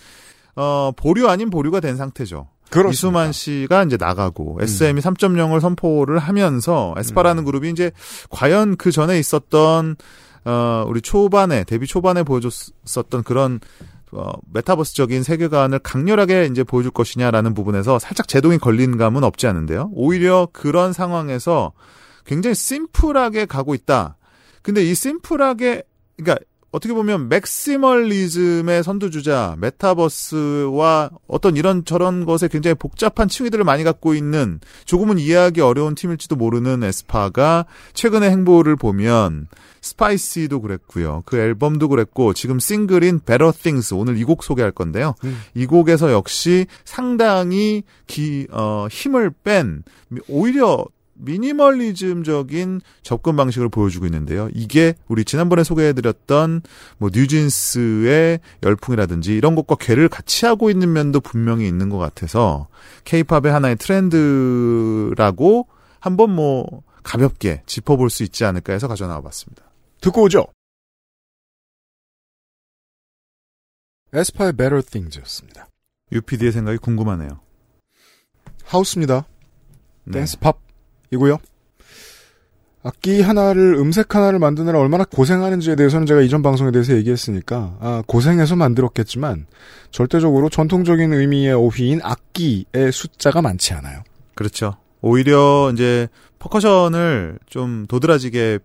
[0.56, 2.48] 어 보류 아닌 보류가 된 상태죠.
[2.70, 2.90] 그렇습니다.
[2.90, 7.90] 이수만 씨가 이제 나가고 SM이 3.0을 선포를 하면서 에스파라는 그룹이 이제
[8.30, 9.96] 과연 그 전에 있었던
[10.44, 13.60] 어 우리 초반에 데뷔 초반에 보여줬었던 그런
[14.12, 19.90] 어 메타버스적인 세계관을 강렬하게 이제 보여줄 것이냐라는 부분에서 살짝 제동이 걸린 감은 없지 않은데요.
[19.92, 21.72] 오히려 그런 상황에서
[22.24, 24.16] 굉장히 심플하게 가고 있다.
[24.62, 25.82] 근데 이 심플하게
[26.16, 34.14] 그러니까 어떻게 보면 maximalism의 선두주자 메타버스와 어떤 이런 저런 것에 굉장히 복잡한 층위들을 많이 갖고
[34.14, 39.48] 있는 조금은 이해하기 어려운 팀일지도 모르는 에스파가 최근의 행보를 보면
[39.80, 41.22] 스파이시도 그랬고요.
[41.24, 45.14] 그 앨범도 그랬고 지금 싱글인 Better Things 오늘 이 곡 소개할 건데요.
[45.24, 45.40] 음.
[45.54, 49.84] 이 곡에서 역시 상당히 기, 어, 힘을 뺀
[50.28, 50.84] 오히려
[51.18, 54.48] 미니멀리즘적인 접근 방식을 보여주고 있는데요.
[54.54, 56.62] 이게 우리 지난번에 소개해드렸던
[56.98, 62.68] 뭐 뉴진스의 열풍이라든지 이런 것과 괴를 같이 하고 있는 면도 분명히 있는 것 같아서
[63.04, 65.66] 케이팝의 하나의 트렌드라고
[66.00, 69.64] 한번 뭐 가볍게 짚어볼 수 있지 않을까 해서 가져나와 봤습니다.
[70.00, 70.46] 듣고 오죠.
[74.12, 75.68] 에스파의 Better Things였습니다.
[76.12, 77.40] UPD의 생각이 궁금하네요.
[78.64, 79.26] 하우스입니다.
[80.04, 80.20] 네.
[80.20, 80.67] 댄스팝
[81.10, 81.38] 이고요.
[82.82, 88.56] 악기 하나를 음색 하나를 만드느라 얼마나 고생하는지에 대해서는 제가 이전 방송에 대해서 얘기했으니까 아, 고생해서
[88.56, 89.46] 만들었겠지만
[89.90, 94.02] 절대적으로 전통적인 의미의 오휘인 악기의 숫자가 많지 않아요.
[94.34, 94.76] 그렇죠.
[95.00, 98.60] 오히려 이제 퍼커션을 좀 도드라지게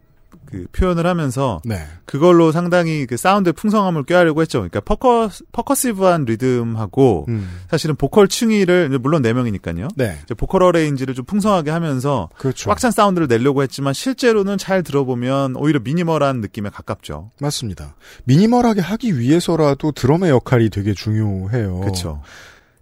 [0.46, 1.86] 그 표현을 하면서 네.
[2.06, 4.60] 그걸로 상당히 그 사운드의 풍성함을 꾀하려고 했죠.
[4.60, 7.60] 그러니까 퍼커 percussive한 리듬하고 음.
[7.70, 9.88] 사실은 보컬 층위를 물론 네 명이니까요.
[9.96, 10.20] 네.
[10.38, 12.70] 보컬 arrange를 좀 풍성하게 하면서 그렇죠.
[12.70, 17.32] 꽉찬 사운드를 내려고 했지만 실제로는 잘 들어보면 오히려 minimal한 느낌에 가깝죠.
[17.40, 17.96] 맞습니다.
[18.26, 21.80] minimal하게 하기 위해서라도 드럼의 역할이 되게 중요해요.
[21.80, 22.22] 그렇죠.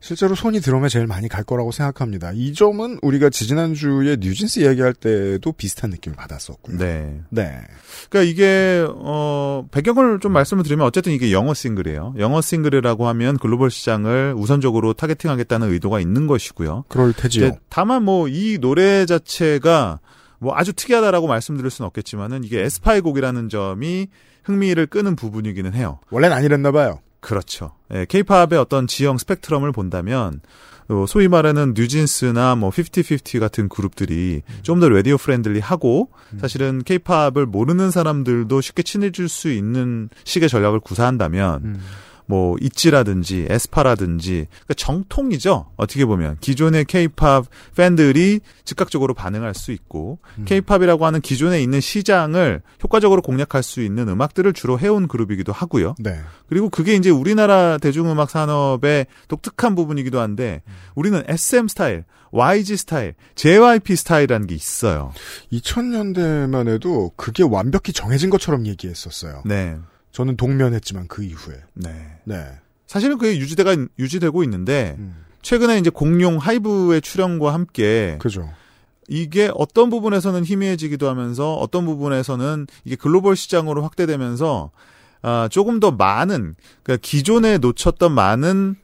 [0.01, 2.31] 실제로 손이 드럼에 제일 많이 갈 거라고 생각합니다.
[2.33, 6.77] 이 점은 우리가 지지난주에 뉴진스 이야기할 때도 비슷한 느낌을 받았었고요.
[6.77, 7.21] 네.
[7.29, 7.59] 네.
[8.09, 12.15] 그러니까 이게 어 배경을 좀 말씀을 드리면 어쨌든 이게 영어 싱글이에요.
[12.17, 16.85] 영어 싱글이라고 하면 글로벌 시장을 우선적으로 targeting하겠다는 의도가 있는 것이고요.
[16.87, 17.51] 그럴 테지요.
[17.69, 19.99] 다만 뭐 이 노래 자체가
[20.39, 24.07] 뭐 아주 특이하다라고 말씀드릴 수는 없겠지만은 이게 에스파의 곡이라는 점이
[24.43, 25.99] 흥미를 끄는 부분이기는 해요.
[26.09, 26.99] 원래는 아니랬나 봐요.
[27.21, 27.75] 그렇죠.
[27.93, 30.41] 예, 케이팝의 어떤 지형 스펙트럼을 본다면
[30.89, 38.59] 어, 소위 말하는 뉴진스나 뭐 50-50 같은 그룹들이 좀더 radio friendly하고 사실은 케이팝을 모르는 사람들도
[38.59, 41.79] 쉽게 친해질 수 있는 식의 전략을 구사한다면 음.
[42.31, 45.71] 뭐 있지라든지 에스파라든지 그러니까 정통이죠.
[45.75, 53.21] 어떻게 보면 기존의 케이팝 팬들이 즉각적으로 반응할 수 있고 케이팝이라고 하는 기존에 있는 시장을 효과적으로
[53.21, 55.95] 공략할 수 있는 음악들을 주로 해온 그룹이기도 하고요.
[55.99, 56.21] 네.
[56.47, 60.61] 그리고 그게 이제 우리나라 대중음악 산업의 독특한 부분이기도 한데
[60.95, 65.11] 우리는 SM 스타일, YG 스타일, JYP 스타일이라는 게 있어요.
[65.51, 69.43] 2000년대만 해도 그게 완벽히 정해진 것처럼 얘기했었어요.
[69.45, 69.75] 네.
[70.11, 71.55] 저는 동면했지만 그 이후에.
[71.73, 71.91] 네.
[72.25, 72.45] 네.
[72.87, 75.25] 사실은 그게 유지대가 유지되고 있는데 음.
[75.41, 78.49] 최근에 이제 공룡 하이브의 출연과 함께 그죠.
[79.07, 84.71] 이게 어떤 부분에서는 희미해지기도 하면서 어떤 부분에서는 이게 글로벌 시장으로 확대되면서
[85.21, 88.75] 아, 조금 더 많은 그러니까 기존에 놓쳤던 많은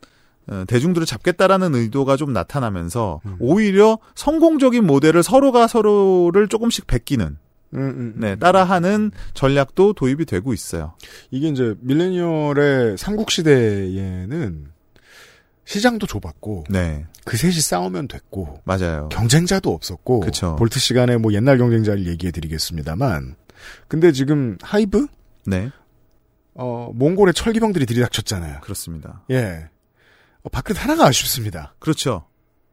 [0.50, 3.36] 어, 대중들을 잡겠다라는 의도가 좀 나타나면서 음.
[3.40, 7.38] 오히려 성공적인 모델을 서로가 서로를 조금씩 베끼는
[7.74, 8.14] 음, 음, 음.
[8.18, 10.94] 네, 따라하는 전략도 도입이 되고 있어요.
[11.32, 14.68] 이게 이제 밀레니얼의 삼국 시대에는
[15.66, 19.10] 시장도 좁았고 네, 그 셋이 싸우면 됐고 맞아요.
[19.10, 20.56] 경쟁자도 없었고 그쵸.
[20.58, 23.36] 볼트 시간에 뭐 옛날 경쟁자를 얘기해 드리겠습니다만
[23.90, 25.08] 근데 지금 하이브
[25.46, 25.70] 네,
[26.54, 28.62] 어 몽골의 철기병들이 들이닥쳤잖아요.
[28.62, 29.24] 그렇습니다.
[29.30, 29.68] 예.
[30.44, 31.76] 어, 밥그릇 하나가 아쉽습니다.
[31.80, 32.26] 그렇죠.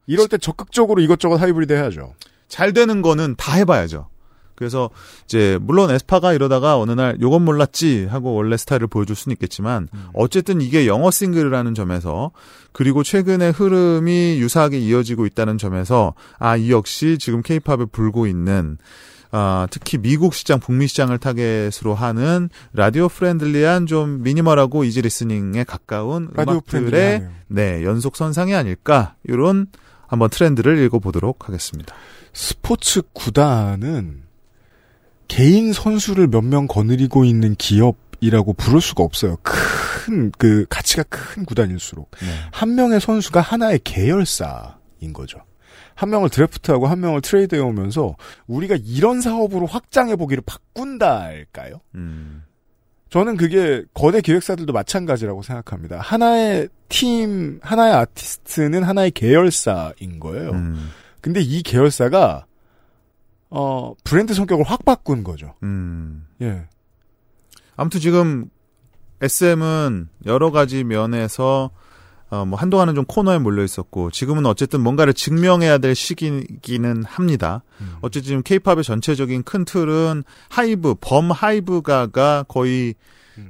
[0.07, 2.15] 이럴 때 적극적으로 이것저것 하이브리드 해야죠.
[2.47, 4.09] 잘 되는 거는 다 해봐야죠.
[4.57, 4.91] 그래서
[5.27, 10.61] 이제 물론 에스파가 이러다가 어느 날 요건 몰랐지 하고 원래 스타일을 보여줄 수는 있겠지만 어쨌든
[10.61, 12.31] 이게 영어 싱글이라는 점에서
[12.73, 18.79] 그리고 최근의 흐름이 유사하게 이어지고 있다는 점에서 아 이 역시 지금 케이팝에 불고 있는
[19.33, 26.31] 아, 특히 미국 시장, 북미 시장을 타겟으로 하는 radio friendly한 좀 minimal하고 easy listening에 가까운
[26.35, 27.29] 라디오 음악들의.
[27.49, 29.67] 네, 연속 선상이 아닐까 이런
[30.07, 31.95] 한번 트렌드를 읽어보도록 하겠습니다.
[32.33, 34.23] 스포츠 구단은
[35.29, 39.37] 개인 선수를 몇 명 거느리고 있는 기업이라고 부를 수가 없어요.
[39.43, 42.11] 큰, 그, 가치가 큰 구단일수록.
[42.21, 42.27] 네.
[42.53, 45.39] 한 명의 선수가 하나의 계열사인 거죠.
[45.95, 51.81] 한 명을 드래프트하고 한 명을 트레이드해 오면서 우리가 이런 사업으로 확장해 보기를 바꾼다 할까요?
[51.95, 52.43] 음,
[53.11, 56.01] 저는 그게 거대 기획사들도 마찬가지라고 생각합니다.
[56.01, 60.51] 하나의 팀, 하나의 아티스트는 하나의 계열사인 거예요.
[60.51, 62.47] 음, 근데 이 계열사가
[63.57, 65.55] 어 브랜드 성격을 확 바꾼 거죠.
[65.63, 66.27] 음.
[66.43, 66.67] 예.
[67.77, 68.51] 아무튼 지금
[69.21, 71.71] SM은 여러 가지 면에서
[72.31, 77.63] 어, 뭐 한동안은 좀 코너에 몰려 있었고 지금은 어쨌든 뭔가를 증명해야 될 시기기는 합니다.
[77.81, 77.95] 음.
[78.01, 82.95] 어쨌든 지금 케이팝의 전체적인 큰 틀은 하이브, 범 하이브가가 거의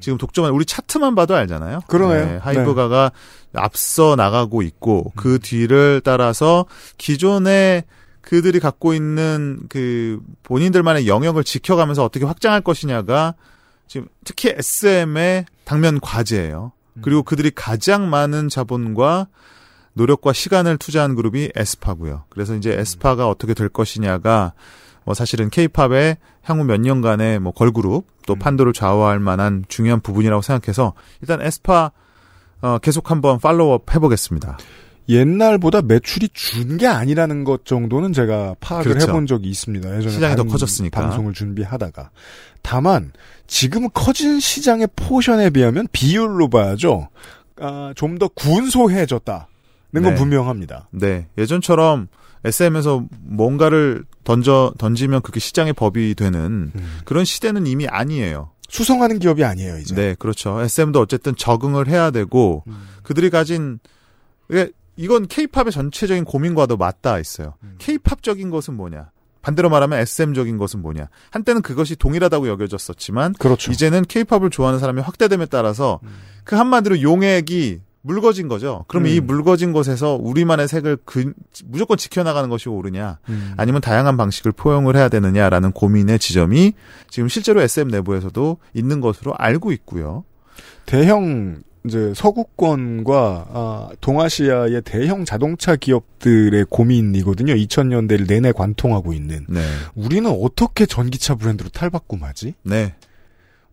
[0.01, 1.77] 지금 독점한 우리 차트만 봐도 알잖아요.
[1.77, 1.81] 음.
[1.88, 2.35] 그러네요.
[2.37, 2.38] 음.
[2.43, 3.12] 하이브가가
[3.55, 6.67] 앞서 나가고 있고 그 뒤를 따라서
[6.99, 7.85] 기존의
[8.25, 13.35] 그들이 갖고 있는 그 본인들만의 영역을 지켜가면서 어떻게 확장할 것이냐가
[13.87, 16.73] 지금 특히 SM의 당면 과제예요.
[17.03, 19.27] 그리고 그들이 가장 많은 자본과
[19.93, 22.25] 노력과 시간을 투자한 그룹이 에스파고요.
[22.31, 24.55] 그래서 이제 에스파가 어떻게 될 것이냐가
[25.05, 30.95] 뭐 사실은 케이팝의 향후 몇 년간의 뭐 걸그룹 또 판도를 좌우할 만한 중요한 부분이라고 생각해서
[31.21, 31.93] 일단 에스파
[32.63, 34.57] 어, 계속 한번 팔로우업 해보겠습니다.
[35.09, 39.09] 옛날보다 매출이 준 게 아니라는 것 정도는 제가 파악을 그렇죠.
[39.09, 39.97] 해본 적이 있습니다.
[39.97, 41.01] 예전에 시장이 더 커졌으니까.
[41.01, 42.11] 방송을 준비하다가
[42.62, 43.12] 다만
[43.47, 47.09] 지금 커진 시장의 포션에 비하면 비율로 봐야죠.
[47.61, 49.45] 아, 좀 더 군소해졌다는
[49.93, 50.14] 건 네.
[50.14, 50.88] 분명합니다.
[50.90, 52.09] 네, 예전처럼
[52.45, 56.99] SM에서 뭔가를 던져 던지면 그게 시장의 법이 되는 음.
[57.05, 58.51] 그런 시대는 이미 아니에요.
[58.69, 59.95] 수성하는 기업이 아니에요 이제.
[59.95, 60.61] 네, 그렇죠.
[60.62, 62.88] SM도 어쨌든 적응을 해야 되고 음.
[63.03, 63.79] 그들이 가진
[64.97, 67.55] 이건 케이팝의 전체적인 고민과도 맞닿아 있어요.
[67.63, 67.75] 음.
[67.79, 69.11] 케이팝적인 것은 뭐냐?
[69.43, 71.09] 반대로 말하면 SM적인 것은 뭐냐.
[71.31, 73.73] 한때는 그것이 동일하다고 여겨졌었지만 그렇죠.
[73.73, 76.01] 이제는 케이팝을 좋아하는 사람이 확대됨에 따라서
[76.45, 78.85] 그 한마디로 용액이 묽어진 거죠.
[78.89, 79.09] 그럼 음.
[79.09, 81.33] 이 묽어진 것에서 우리만의 색을 그-
[81.65, 83.55] 무조건 지켜나가는 것이 옳으냐, 음.
[83.57, 86.75] 아니면 다양한 방식을 포용을 해야 되느냐라는 고민의 지점이
[87.09, 90.25] 지금 실제로 SM 내부에서도 있는 것으로 알고 있고요.
[90.87, 97.55] 대형 이제 서구권과 아, 동아시아의 대형 자동차 기업들의 고민이거든요.
[97.55, 99.44] 2000년대를 내내 관통하고 있는.
[99.49, 99.61] 네,
[99.94, 102.55] 우리는 어떻게 전기차 브랜드로 탈바꿈하지?
[102.62, 102.94] 네,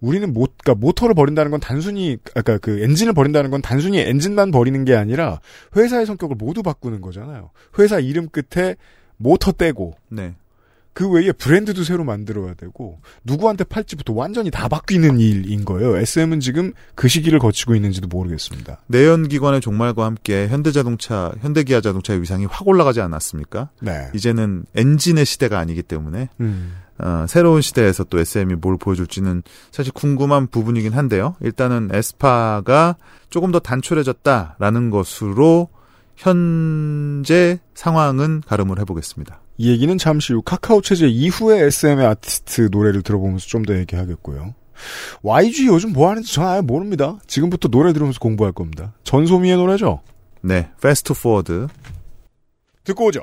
[0.01, 4.83] 우리는 모, 그러니까 모터를 버린다는 건 단순히 아까 그 엔진을 버린다는 건 단순히 엔진만 버리는
[4.83, 5.39] 게 아니라
[5.77, 7.51] 회사의 성격을 모두 바꾸는 거잖아요.
[7.79, 8.75] 회사 이름 끝에
[9.17, 10.33] 모터 떼고 네.
[10.93, 15.95] 그 외에 브랜드도 새로 만들어야 되고 누구한테 팔지부터 완전히 다 바뀌는 일인 거예요.
[15.97, 18.81] SM은 지금 그 시기를 거치고 있는지도 모르겠습니다.
[18.87, 23.69] 내연기관의 종말과 함께 현대자동차, 현대기아 자동차의 위상이 확 올라가지 않았습니까?
[23.81, 24.09] 네.
[24.13, 26.73] 이제는 엔진의 시대가 아니기 때문에 음.
[26.97, 31.35] 어, 새로운 시대에서 또 SM이 뭘 보여줄지는 사실 궁금한 부분이긴 한데요.
[31.39, 32.97] 일단은 에스파가
[33.29, 35.69] 조금 더 단촐해졌다라는 것으로
[36.15, 39.41] 현재 상황은 갈음을 해보겠습니다.
[39.61, 44.55] 이 얘기는 잠시 후 카카오 체제 이후의 SM의 아티스트 노래를 들어보면서 좀 더 얘기하겠고요.
[45.21, 47.19] YG 요즘 뭐 하는지 전 아예 모릅니다.
[47.27, 48.95] 지금부터 노래 들으면서 공부할 겁니다.
[49.03, 50.01] 전소미의 노래죠.
[50.41, 51.67] 네, Fast Forward.
[52.85, 53.21] 듣고 오죠.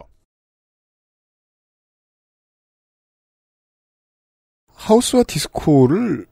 [4.74, 6.24] 하우스와 디스코를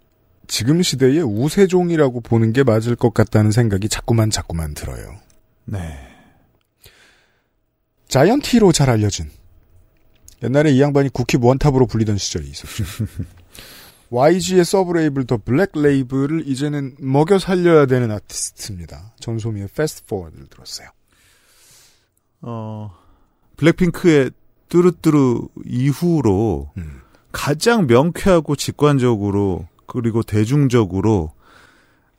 [0.47, 5.17] 지금 시대의 우세종이라고 보는 게 맞을 것 같다는 생각이 자꾸만 자꾸만 들어요.
[5.65, 5.99] 네.
[8.07, 9.29] 자이언티로 잘 알려진
[10.43, 12.85] 옛날에 이 양반이 국힙 원탑으로 불리던 시절이 있었죠.
[14.11, 19.15] YG의 서브 레이블 더 블랙 레이블을 이제는 먹여 살려야 되는 아티스트입니다.
[19.19, 20.89] 전소미의 Fast Forward를 들었어요.
[22.43, 22.95] 어,
[23.57, 24.31] 블랙핑크의
[24.69, 27.01] 뚜두뚜두 이후로 음.
[27.33, 31.33] 가장 명쾌하고 직관적으로 그리고 대중적으로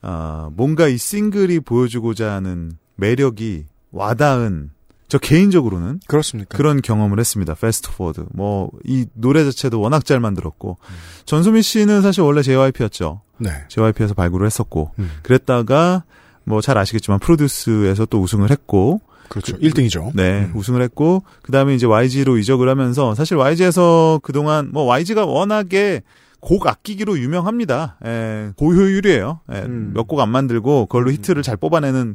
[0.00, 4.70] 아, 뭔가 이 싱글이 보여주고자 하는 매력이 와닿은
[5.08, 6.56] 저 개인적으로는 그렇습니까?
[6.56, 7.54] 그런 경험을 했습니다.
[7.54, 8.26] Fast Forward.
[8.34, 10.76] 뭐 이 노래 자체도 워낙 잘 만들었고
[11.24, 13.22] 전소미 씨는 사실 원래 JYP였죠.
[13.38, 13.50] 네.
[13.68, 15.10] JYP에서 발굴을 했었고 음.
[15.22, 16.04] 그랬다가
[16.44, 19.58] 뭐 잘 아시겠지만 프로듀스에서 또 우승을 했고 그렇죠.
[19.58, 20.10] 1등이죠.
[20.14, 20.52] 네, 음.
[20.56, 26.00] 우승을 했고 그다음에 이제 YG로 이적을 하면서 사실 YG에서 그동안 뭐 YG가 워낙에
[26.40, 27.98] 곡 아끼기로 유명합니다.
[28.06, 29.40] 예, 고효율이에요.
[29.52, 29.90] 예, 음.
[29.94, 32.14] 몇곡 안 만들고 그걸로 히트를 잘 뽑아내는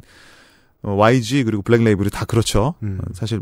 [0.92, 2.74] YG 그리고 블랙 레이블이 다 그렇죠.
[2.82, 2.98] 음.
[3.00, 3.40] 어, 사실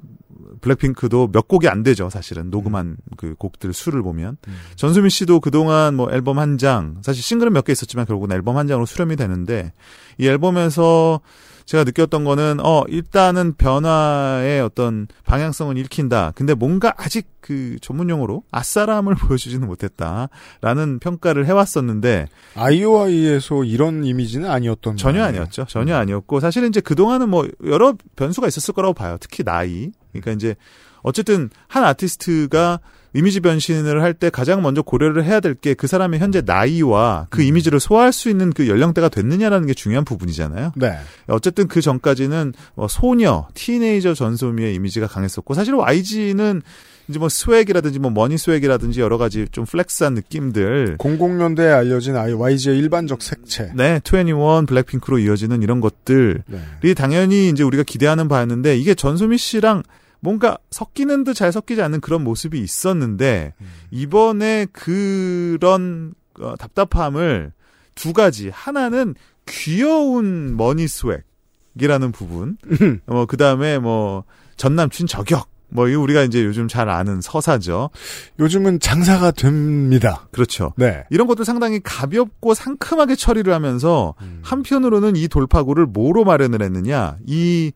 [0.62, 2.08] 블랙핑크도 몇 곡이 안 되죠.
[2.08, 4.56] 사실은 녹음한 그 곡들 수를 보면 음.
[4.76, 8.66] 전소미 씨도 그동안 뭐 앨범 한 장, 사실 싱글은 몇 개 있었지만 결국은 앨범 한
[8.66, 9.72] 장으로 수렴이 되는데
[10.18, 11.20] 이 앨범에서
[11.64, 16.32] 제가 느꼈던 거는 어 일단은 변화의 어떤 방향성은 읽힌다.
[16.34, 20.28] 근데 뭔가 아직 그 전문 용어로 아싸람을 보여주지는 못했다
[20.60, 25.22] 라는 평가를 해왔었는데 IOI에서 이런 이미지는 아니었던 전혀.
[25.24, 25.66] 아니었죠.
[25.68, 29.16] 전혀 아니었고 사실은 이제 그 동안은 뭐 여러 변수가 있었을 거라고 봐요.
[29.20, 29.90] 특히 나이.
[30.12, 30.54] 그러니까 이제
[31.02, 32.80] 어쨌든 한 아티스트가
[33.14, 37.42] 이미지 변신을 할 때 가장 먼저 고려를 해야 될 게 그 사람의 현재 나이와 그
[37.42, 40.72] 이미지를 소화할 수 있는 그 연령대가 됐느냐라는 게 중요한 부분이잖아요.
[40.76, 40.98] 네.
[41.28, 46.62] 어쨌든 그 전까지는 뭐 소녀, 틴에이저 전소미의 이미지가 강했었고 사실 YG는
[47.08, 53.20] 이제 뭐 swag이라든지 뭐 money swag이라든지 여러 가지 좀 flex한 느낌들 00년대에 알려진 YG의 일반적
[53.22, 53.72] 색채.
[53.74, 56.94] 네, 2NE1 블랙핑크로 이어지는 이런 것들이 네.
[56.94, 59.82] 당연히 이제 우리가 기대하는 바였는데 이게 전소미 씨랑
[60.22, 63.54] 뭔가 섞이는 듯 잘 섞이지 않는 그런 모습이 있었는데
[63.90, 67.52] 이번에 그런 어, 답답함을
[67.94, 68.48] 두 가지.
[68.48, 69.14] 하나는
[69.46, 72.56] 귀여운 money swag이라는 부분.
[73.06, 74.24] 어 그다음에 뭐
[74.56, 75.48] 전남친 저격.
[75.68, 77.90] 뭐 이거 우리가 이제 요즘 잘 아는 서사죠.
[78.38, 80.28] 요즘은 장사가 됩니다.
[80.30, 80.74] 그렇죠.
[80.76, 81.04] 네.
[81.10, 84.40] 이런 것도 상당히 가볍고 상큼하게 처리를 하면서 음.
[84.42, 87.16] 한편으로는 이 돌파구를 뭐로 마련을 했느냐.
[87.26, 87.72] 이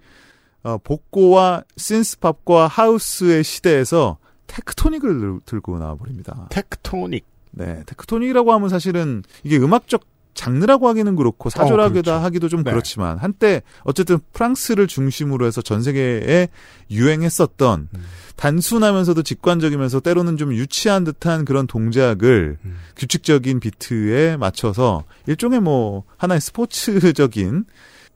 [0.66, 6.48] 어, 복고와 synth pop과 house의 시대에서 테크토닉을 들- 들고 나와버립니다.
[6.50, 7.24] 텍토닉.
[7.52, 10.02] 네, 테크토닉이라고 하면 사실은 이게 음악적
[10.34, 12.24] 장르라고 하기는 그렇고 사조라기다 그렇죠.
[12.24, 12.70] 하기도 좀 네.
[12.70, 16.48] 그렇지만 한때 어쨌든 프랑스를 중심으로 해서 전 세계에
[16.90, 18.02] 유행했었던 음.
[18.34, 22.76] 단순하면서도 직관적이면서 때로는 좀 유치한 듯한 그런 동작을 음.
[22.96, 27.64] 규칙적인 비트에 맞춰서 일종의 뭐 하나의 스포츠적인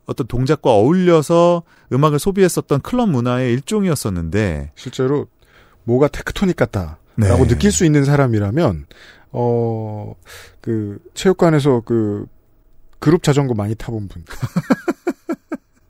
[0.07, 5.27] 어떤 동작과 어울려서 음악을 소비했었던 클럽 문화의 일종이었었는데 실제로
[5.85, 7.47] 뭐가 텍토닉 같다라고 네.
[7.47, 8.87] 느낄 수 있는 사람이라면
[9.33, 10.15] 어
[10.61, 12.27] 그 체육관에서 그
[12.99, 14.25] 그룹 자전거 많이 타본 분.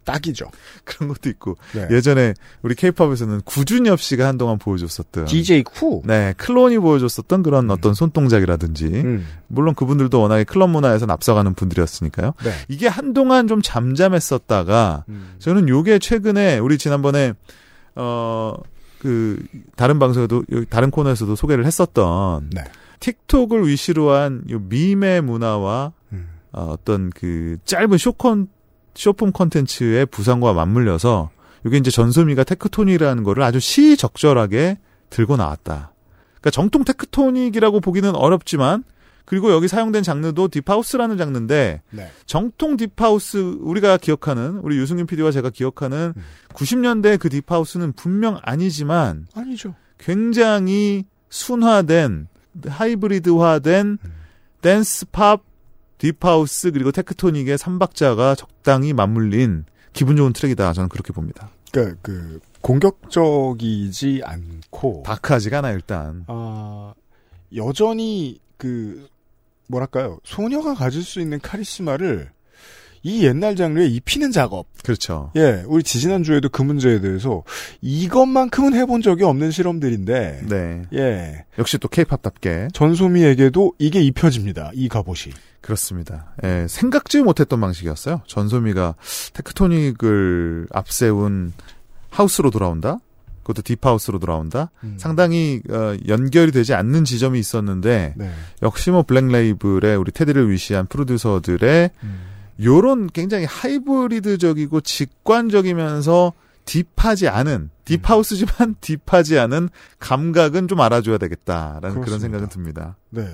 [0.05, 0.51] 딱이죠.
[0.85, 1.89] 그런 것도 있고 네.
[1.91, 6.03] 예전에 우리 케이팝에서는 구준엽 씨가 한동안 보여줬었던 DJ 쿠.
[6.05, 7.71] 네 클론이 보여줬었던 그런 음.
[7.71, 9.27] 어떤 손동작이라든지 음.
[9.49, 12.35] 물론 그분들도 워낙에 클럽 문화에서 앞서가는 분들이었으니까요.
[12.45, 12.53] 네.
[12.69, 15.35] 이게 한동안 좀 잠잠했었다가 음.
[15.39, 17.35] 저는 요게 최근에 우리 지난번에
[17.95, 18.55] 어
[19.01, 19.43] 그
[19.77, 22.65] 다른 방송에도 다른 코너에서도 소개를 했었던 네.
[23.01, 26.29] 틱톡을 위시로 한 요 밈의 문화와 음.
[26.53, 28.49] 어, 어떤 그 짧은 쇼컨
[28.95, 31.31] 쇼폼 컨텐츠의 부상과 맞물려서
[31.67, 34.79] 이게 이제 전소미가 Tecktonik이라는 거를 아주 시적절하게
[35.11, 35.93] 들고 나왔다.
[36.41, 38.85] 그러니까 정통 Tecktonik이라고 보기는 어렵지만
[39.27, 42.11] 그리고 여기 사용된 장르도 deep house라는 장르인데 네.
[42.27, 46.23] 정통 deep house 우리가 기억하는 우리 유승균 PD와 제가 기억하는 음.
[46.55, 49.75] 90년대 그 deep house는 분명 아니지만 아니죠.
[49.99, 52.27] 굉장히 순화된
[52.67, 54.13] 하이브리드화된 음.
[54.63, 55.43] dance pop
[56.01, 61.51] deep house 그리고 Tecktonik의 삼박자가 적당히 맞물린 기분 좋은 트랙이다 저는 그렇게 봅니다.
[61.71, 66.25] 그러니까 그 공격적이지 않고 dark하지가 않아요 일단.
[66.27, 66.95] 아,
[67.55, 69.07] 여전히 그
[69.69, 72.31] 뭐랄까요 소녀가 가질 수 있는 카리스마를
[73.03, 74.67] 이 옛날 장르에 입히는 작업.
[74.83, 75.33] 그렇죠.
[75.37, 77.45] 예, 우리 지지난 주에도 그 문제에 대해서
[77.81, 80.83] 이것만큼은 해본 적이 없는 실험들인데, 네.
[80.93, 84.73] 예, 역시 또 케이팝답게 전소미에게도 이게 입혀집니다.
[84.75, 85.33] 이 갑옷이.
[85.61, 86.33] 그렇습니다.
[86.43, 88.23] 예, 생각지 못했던 방식이었어요.
[88.27, 88.95] 전소미가
[89.35, 91.53] 테크토닉을 앞세운
[92.11, 92.99] 하우스로 돌아온다.
[93.43, 94.71] 그것도 딥하우스로 돌아온다.
[94.85, 94.97] 음.
[94.99, 98.31] 상당히 어, 연결이 되지 않는 지점이 있었는데 네.
[98.63, 102.21] 역시 뭐 블랙레이블의 우리 테디를 위시한 프로듀서들의 음.
[102.63, 106.33] 요런 굉장히 하이브리드적이고 직관적이면서
[106.67, 112.21] 딥하지 않은 딥하우스지만 딥하지 않은 감각은 좀 알아줘야 되겠다라는 그런 그렇습니다.
[112.21, 112.97] 생각은 듭니다.
[113.09, 113.27] 네.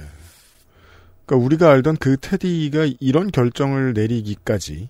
[1.27, 4.89] 그러니까 우리가 알던 그 테디가 이런 결정을 내리기까지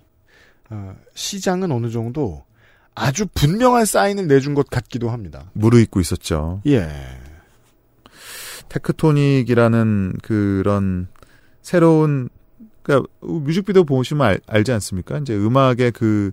[0.69, 2.45] 어, 시장은 어느 정도
[2.93, 5.49] 아주 분명한 사인을 내준 것 같기도 합니다.
[5.53, 6.61] 무르익고 있었죠.
[6.67, 6.89] 예.
[8.69, 11.07] 테크토닉이라는 그런
[11.61, 12.29] 새로운
[12.81, 15.17] 그러니까 뮤직비디오 보시면 알, 알지 않습니까?
[15.19, 16.31] 이제 음악의 그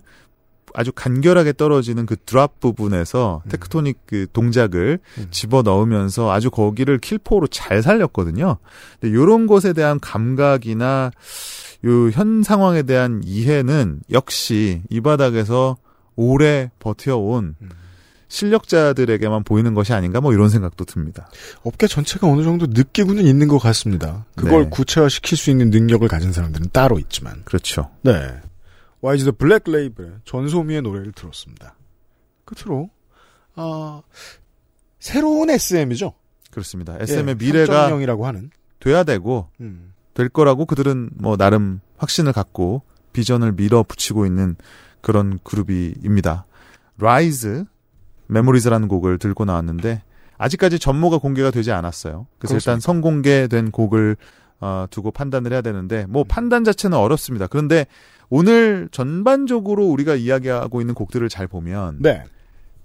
[0.75, 3.49] 아주 간결하게 떨어지는 그 드랍 부분에서 음.
[3.49, 5.27] 테크토닉 그 동작을 음.
[5.31, 8.57] 집어 넣으면서 아주 거기를 킬포로 잘 살렸거든요.
[8.99, 11.11] 근데 요런 것에 대한 감각이나
[11.85, 15.77] 요 현 상황에 대한 이해는 역시 이 바닥에서
[16.15, 17.69] 오래 버텨온 음.
[18.27, 21.29] 실력자들에게만 보이는 것이 아닌가 뭐 이런 생각도 듭니다.
[21.63, 24.25] 업계 전체가 어느 정도 느끼고는 있는 것 같습니다.
[24.35, 24.69] 그걸 네.
[24.69, 27.41] 구체화시킬 수 있는 능력을 가진 사람들은 따로 있지만.
[27.45, 27.89] 그렇죠.
[28.01, 28.33] 네.
[29.05, 31.75] YG 더 블랙 레이블의 전소미의 노래를 들었습니다.
[32.43, 32.89] 끝으로
[33.53, 34.01] 아
[34.99, 36.13] 새로운 SM이죠.
[36.49, 36.97] 그렇습니다.
[36.99, 38.49] SM의 예, 미래가 3.0이라고 하는.
[38.79, 39.93] 돼야 되고 음.
[40.15, 42.81] 될 거라고 그들은 뭐 나름 확신을 갖고
[43.13, 44.55] 비전을 밀어붙이고 있는
[45.01, 46.47] 그런 그룹이입니다.
[46.97, 47.65] 라이즈
[48.25, 50.01] Memories라는 곡을 들고 나왔는데
[50.39, 52.25] 아직까지 전모가 공개가 되지 않았어요.
[52.39, 52.85] 그래서 일단 그렇습니다.
[52.85, 54.17] 선공개된 곡을
[54.61, 57.45] 어, 두고 판단을 해야 되는데 뭐 판단 자체는 어렵습니다.
[57.45, 57.85] 그런데
[58.29, 62.23] 오늘 전반적으로 우리가 이야기하고 있는 곡들을 잘 보면 네.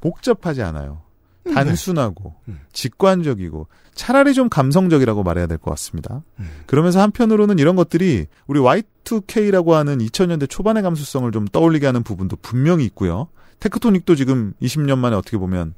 [0.01, 1.03] 복잡하지 않아요.
[1.47, 2.61] 음, 단순하고 음.
[2.73, 6.23] 직관적이고 차라리 좀 감성적이라고 말해야 될 것 같습니다.
[6.39, 6.49] 음.
[6.67, 12.85] 그러면서 한편으로는 이런 것들이 우리 Y2K라고 하는 2000년대 초반의 감수성을 좀 떠올리게 하는 부분도 분명히
[12.87, 13.29] 있고요.
[13.61, 15.75] 테크토닉도 지금 20년 만에 어떻게 보면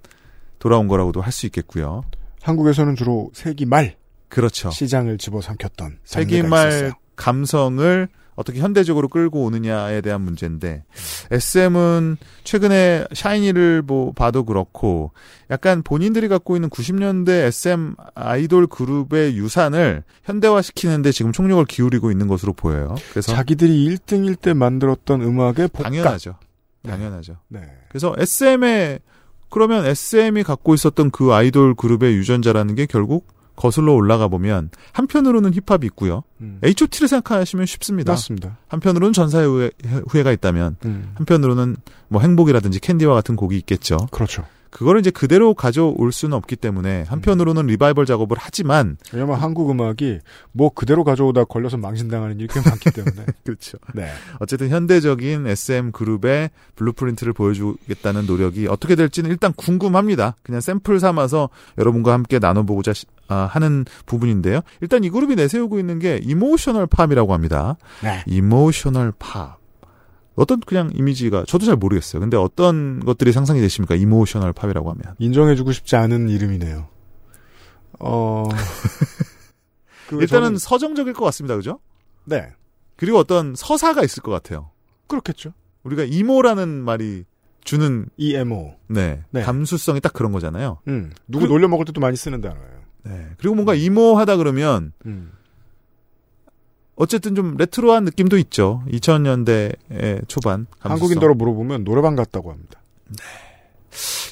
[0.58, 2.02] 돌아온 거라고도 할 수 있겠고요.
[2.42, 3.96] 한국에서는 주로 세기 말
[4.28, 4.70] 그렇죠.
[4.70, 6.92] 시장을 집어삼켰던 장르가 세기 말 있었어요.
[7.16, 10.84] 감성을 어떻게 현대적으로 끌고 오느냐에 대한 문제인데
[11.30, 15.12] SM은 최근에 샤이니를 뭐 봐도 그렇고
[15.50, 22.52] 약간 본인들이 갖고 있는 90년대 SM 아이돌 그룹의 유산을 현대화시키는데 지금 총력을 기울이고 있는 것으로
[22.52, 22.94] 보여요.
[23.10, 25.84] 그래서 자기들이 1등일 때 만들었던 음악의 복각.
[25.84, 26.36] 당연하죠.
[26.82, 26.90] 네.
[26.90, 27.36] 당연하죠.
[27.48, 27.60] 네.
[27.88, 29.00] 그래서 SM의
[29.50, 33.28] 그러면 SM이 갖고 있었던 그 아이돌 그룹의 유전자라는 게 결국
[33.62, 36.24] 거슬러 올라가 보면 한편으로는 힙합이 있고요.
[36.40, 36.58] 음.
[36.64, 38.12] H.O.T를 생각하시면 쉽습니다.
[38.12, 38.58] 맞습니다.
[38.66, 39.70] 한편으로는 전사의 후회,
[40.08, 41.12] 후회 가 있다면 음.
[41.14, 41.76] 한편으로는
[42.08, 44.08] 뭐 행복이라든지 캔디와 같은 곡이 있겠죠.
[44.10, 44.44] 그렇죠.
[44.72, 50.20] 그거를 이제 그대로 가져올 수는 없기 때문에 한편으로는 리바이벌 작업을 하지만 왜냐면 한국 음악이
[50.52, 53.26] 뭐 그대로 가져오다 걸려서 망신당하는 일이 꽤 많기 때문에.
[53.44, 53.76] 그렇죠.
[53.94, 54.08] 네.
[54.38, 60.36] 어쨌든 현대적인 SM 그룹의 blueprint를 보여주겠다는 노력이 어떻게 될지는 일단 궁금합니다.
[60.42, 62.94] 그냥 샘플 삼아서 여러분과 함께 나눠보고자
[63.50, 64.60] 하는 부분인데요.
[64.80, 67.76] 일단 이 그룹이 내세우고 있는 게 emotional pop이라고 합니다.
[68.02, 68.22] 네.
[68.26, 69.58] emotional pop.
[70.34, 72.20] 어떤 그냥 이미지가 저도 잘 모르겠어요.
[72.20, 73.94] 근데 어떤 것들이 상상이 되십니까?
[73.96, 75.14] emotional pop이라고 하면.
[75.18, 76.88] 인정해주고 싶지 않은 이름이네요.
[78.00, 78.44] 어.
[80.08, 81.56] 그 일단은 저는- 서정적일 것 같습니다.
[81.56, 81.80] 그죠?
[82.24, 82.48] 네.
[82.96, 84.70] 그리고 어떤 서사가 있을 것 같아요.
[85.08, 85.52] 그렇겠죠.
[85.84, 87.24] 우리가 emo라는 말이
[87.64, 88.74] 주는 EMO.
[88.88, 89.42] 네, 네.
[89.42, 90.78] 감수성이 딱 그런 거잖아요.
[90.88, 91.12] 음.
[91.28, 92.71] 누구 그- 놀려 먹을 때도 많이 쓰는 단어예요.
[93.04, 93.28] 네.
[93.38, 95.32] 그리고 뭔가 emo 하다 그러면 음.
[96.94, 98.82] 어쨌든 좀 레트로한 느낌도 있죠.
[98.88, 100.90] 2000년대 초반 감수성.
[100.90, 102.80] 한국인더러 물어보면 노래방 갔다고 합니다.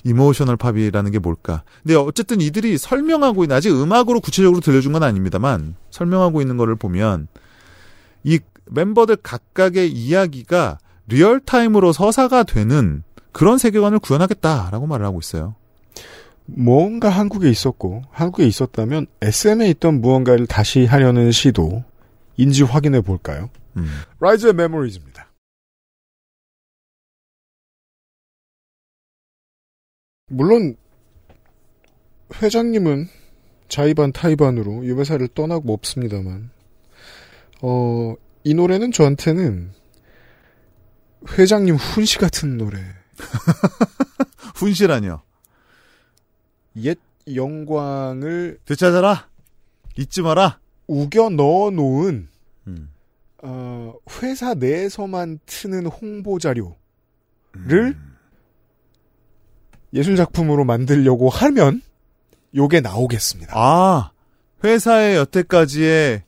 [0.05, 1.62] emotional pop이라는 게 뭘까?
[1.83, 7.29] 근데 어쨌든 이들이 설명하고 있는 아직 음악으로 구체적으로 들려준 건 아닙니다만 설명하고 있는 거를 보면
[8.25, 13.03] 이 멤버들 각각의 이야기가 real time으로 서사가 되는
[13.33, 15.55] 그런 세계관을 구현하겠다라고 말을 하고 있어요.
[16.57, 23.51] 뭔가 한국에 있었고 한국에 있었다면 SM에 있던 무언가를 다시 하려는 시도인지 확인해 볼까요?
[23.77, 23.87] 음.
[24.19, 25.31] 라이즈의 Memories입니다.
[30.29, 30.77] 물론
[32.41, 33.09] 회장님은
[33.69, 36.51] 자의반 타의반으로 이 회사를 떠나고 없습니다만
[37.63, 39.73] 어, 이 노래는 저한테는
[41.33, 42.79] 회장님 훈시 같은 노래
[44.57, 45.23] 훈시라뇨.
[46.77, 46.99] 옛
[47.35, 49.29] 영광을 되찾아라.
[49.97, 50.59] 잊지 마라.
[50.87, 52.29] 우겨 넣어 놓은
[52.66, 52.91] 음.
[53.43, 56.75] 어, 회사 내에서만 트는 홍보 자료를
[57.57, 58.16] 음.
[59.93, 61.83] 예술 작품으로 만들려고 하면
[62.55, 63.53] 요게 나오겠습니다.
[63.57, 64.11] 아
[64.62, 66.23] 회사의 여태까지의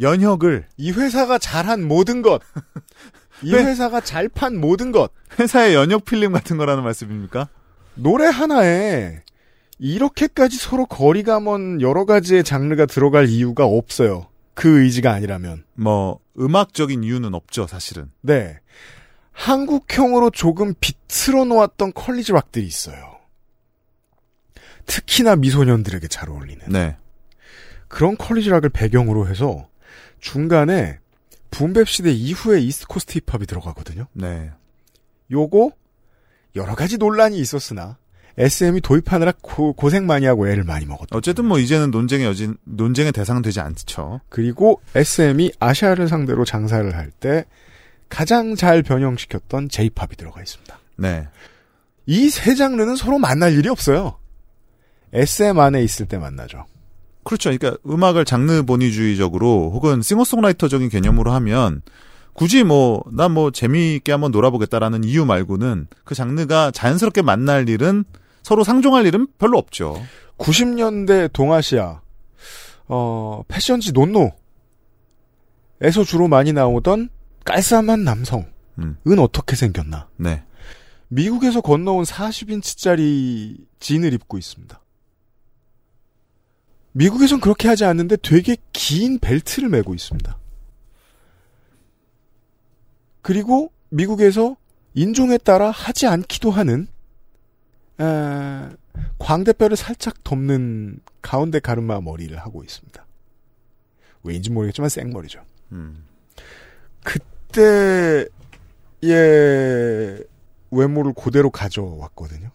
[0.00, 2.40] 연혁을 이 회사가 잘한 모든 것,
[3.42, 3.64] 이 네.
[3.64, 7.48] 회사가 잘 판 모든 것, 회사의 연혁 필름 같은 거라는 말씀입니까?
[7.94, 9.22] 노래 하나에
[9.80, 14.26] 이렇게까지 서로 거리가 먼 여러 가지의 장르가 들어갈 이유가 없어요.
[14.52, 15.64] 그 의지가 아니라면.
[15.74, 18.10] 뭐 음악적인 이유는 없죠, 사실은.
[18.20, 18.58] 네.
[19.32, 23.18] 한국형으로 조금 비틀어 놓았던 college rock들이 있어요.
[24.84, 26.62] 특히나 미소년들에게 잘 어울리는.
[26.68, 26.96] 네.
[27.88, 29.66] 그런 college rock을 배경으로 해서
[30.18, 30.98] 중간에
[31.50, 34.08] boom bap 시대 이후에 East Coast hip hop이 들어가거든요.
[34.12, 34.50] 네.
[35.30, 35.70] 요거
[36.56, 37.96] 여러 가지 논란이 있었으나
[38.40, 41.16] SM이 도입하느라 고, 고생 많이 하고 애를 많이 먹었다.
[41.16, 44.20] 어쨌든 뭐 이제는 논쟁의 여진 논쟁의 대상 되지 않죠.
[44.30, 47.44] 그리고 SM이 아시아를 상대로 장사를 할 때
[48.08, 50.78] 가장 잘 변형시켰던 J-팝이 들어가 있습니다.
[50.96, 51.28] 네.
[52.06, 54.18] 이 세 장르는 서로 만날 일이 없어요.
[55.12, 56.64] SM 안에 있을 때 만나죠.
[57.24, 57.50] 그렇죠.
[57.50, 61.82] 그러니까 음악을 장르 본위주의적으로 혹은 싱어송라이터적인 개념으로 하면
[62.32, 68.04] 굳이 뭐 난뭐 재미있게 한번 놀아보겠다라는 이유 말고는 그 장르가 자연스럽게 만날 일은
[68.42, 70.00] 서로 상종할 일은 별로 없죠.
[70.38, 72.00] 90년대 동아시아
[72.88, 74.32] 어, 패션지 논노에서
[76.06, 77.10] 주로 많이 나오던
[77.44, 78.46] 깔쌈한 남성은
[78.78, 78.96] 음.
[79.18, 80.08] 어떻게 생겼나?
[80.16, 80.42] 네.
[81.08, 84.80] 미국에서 건너온 40인치짜리 진을 입고 있습니다.
[86.92, 90.36] 미국에선 그렇게 하지 않는데 되게 긴 벨트를 메고 있습니다.
[93.22, 94.56] 그리고 미국에서
[94.94, 96.88] 인종에 따라 하지 않기도 하는
[98.00, 98.76] 에,
[99.18, 103.06] 광대뼈를 살짝 덮는 가운데 가르마 머리를 하고 있습니다.
[104.22, 105.44] 왜인지 모르겠지만 생머리죠.
[105.72, 106.06] 음.
[107.04, 108.28] 그때의
[110.70, 112.50] 외모를 그대로 가져왔거든요.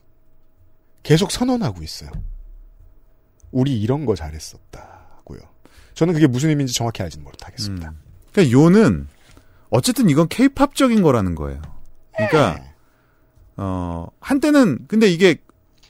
[1.03, 2.09] 계속 선언하고 있어요.
[3.51, 5.39] 우리 이런 거 잘했었다고요.
[5.93, 7.89] 저는 그게 무슨 의미인지 정확히 알지는 못하겠습니다.
[7.89, 7.99] 음.
[8.31, 9.07] 그러니까 요는
[9.69, 11.61] 어쨌든 이건 케이팝적인 거라는 거예요.
[12.15, 12.63] 그러니까
[13.57, 15.37] 어 한때는 근데 이게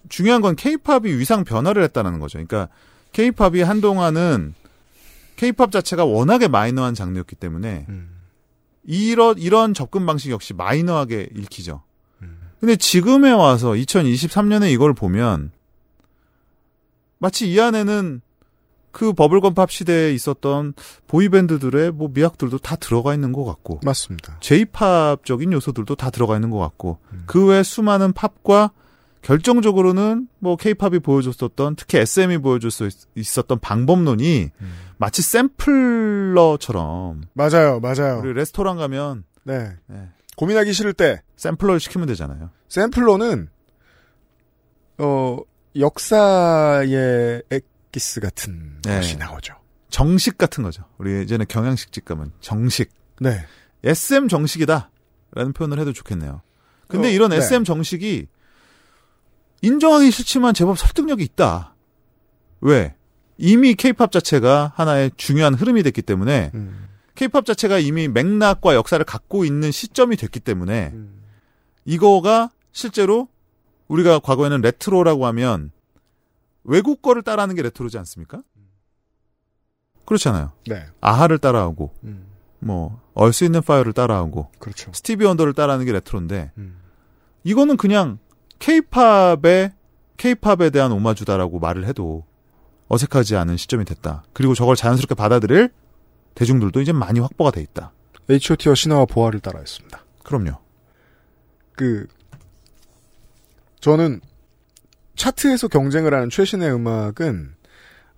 [0.09, 2.37] 중요한 건 케이팝이 위상 변화를 했다는 거죠.
[2.37, 2.69] 그러니까
[3.11, 4.53] 케이팝이 한동안은
[5.35, 8.09] 케이팝 자체가 워낙에 마이너한 장르였기 때문에 음.
[8.83, 11.83] 이런 이런 접근 방식 역시 마이너하게 읽히죠.
[12.21, 12.37] 음.
[12.59, 15.51] 근데 지금에 와서 2023년에 이걸 보면
[17.17, 18.21] 마치 이 안에는
[18.95, 20.73] 그 버블건 팝 시대에 있었던
[21.07, 24.37] 보이밴드들의 뭐 미학들도 다 들어가 있는 것 같고 맞습니다.
[24.39, 27.23] 제이팝적인 요소들도 다 들어가 있는 것 같고 음.
[27.25, 28.71] 그외 수많은 팝과
[29.21, 34.73] 결정적으로는 뭐 케이팝이 보여줬었던 특히 SM이 보여줄 수 있- 있었던 방법론이 음.
[34.97, 38.21] 마치 샘플러처럼 맞아요, 맞아요.
[38.23, 39.73] 우리 레스토랑 가면 네.
[39.87, 42.49] 네, 고민하기 싫을 때 샘플러를 시키면 되잖아요.
[42.69, 43.49] 샘플러는
[44.99, 45.37] 어
[45.77, 47.41] 역사의
[47.95, 48.97] 엑기스 같은 네.
[48.97, 49.55] 것이 나오죠.
[49.89, 50.83] 정식 같은 거죠.
[50.97, 53.45] 우리 예전에 경양식집 가면 정식 네.
[53.83, 56.41] SM 정식이다라는 표현을 해도 좋겠네요.
[56.87, 57.37] 근데 어, 이런 네.
[57.37, 58.27] SM 정식이
[59.61, 61.75] 인정하기 싫지만 제법 설득력이 있다.
[62.61, 62.95] 왜?
[63.37, 66.87] 이미 케이팝 자체가 하나의 중요한 흐름이 됐기 때문에 음.
[67.15, 71.21] 케이팝 자체가 이미 맥락과 역사를 갖고 있는 시점이 됐기 때문에 음.
[71.85, 73.29] 이거가 실제로
[73.87, 75.71] 우리가 과거에는 레트로라고 하면
[76.65, 78.41] 외국 거를 따라하는 게 레트로지 않습니까?
[80.05, 80.51] 그렇잖아요.
[80.67, 80.85] 네.
[81.01, 82.27] 아하를 따라하고 음.
[82.59, 84.91] 뭐 Earth, Wind & Fire를 따라하고 그렇죠.
[84.93, 86.77] 스티비 원더를 따라하는 게 레트로인데 음.
[87.43, 88.19] 이거는 그냥
[88.59, 89.73] 케이팝의
[90.17, 92.25] 케이팝에 대한 오마주다라고 말을 해도
[92.87, 94.23] 어색하지 않은 시점이 됐다.
[94.33, 95.71] 그리고 저걸 자연스럽게 받아들일
[96.35, 97.91] 대중들도 이제 많이 확보가 돼 있다.
[98.29, 100.03] H.O.T와 신화와 보아를 따라했습니다.
[100.23, 100.57] 그럼요.
[101.73, 102.07] 그
[103.79, 104.21] 저는
[105.15, 107.55] 차트에서 경쟁을 하는 최신의 음악은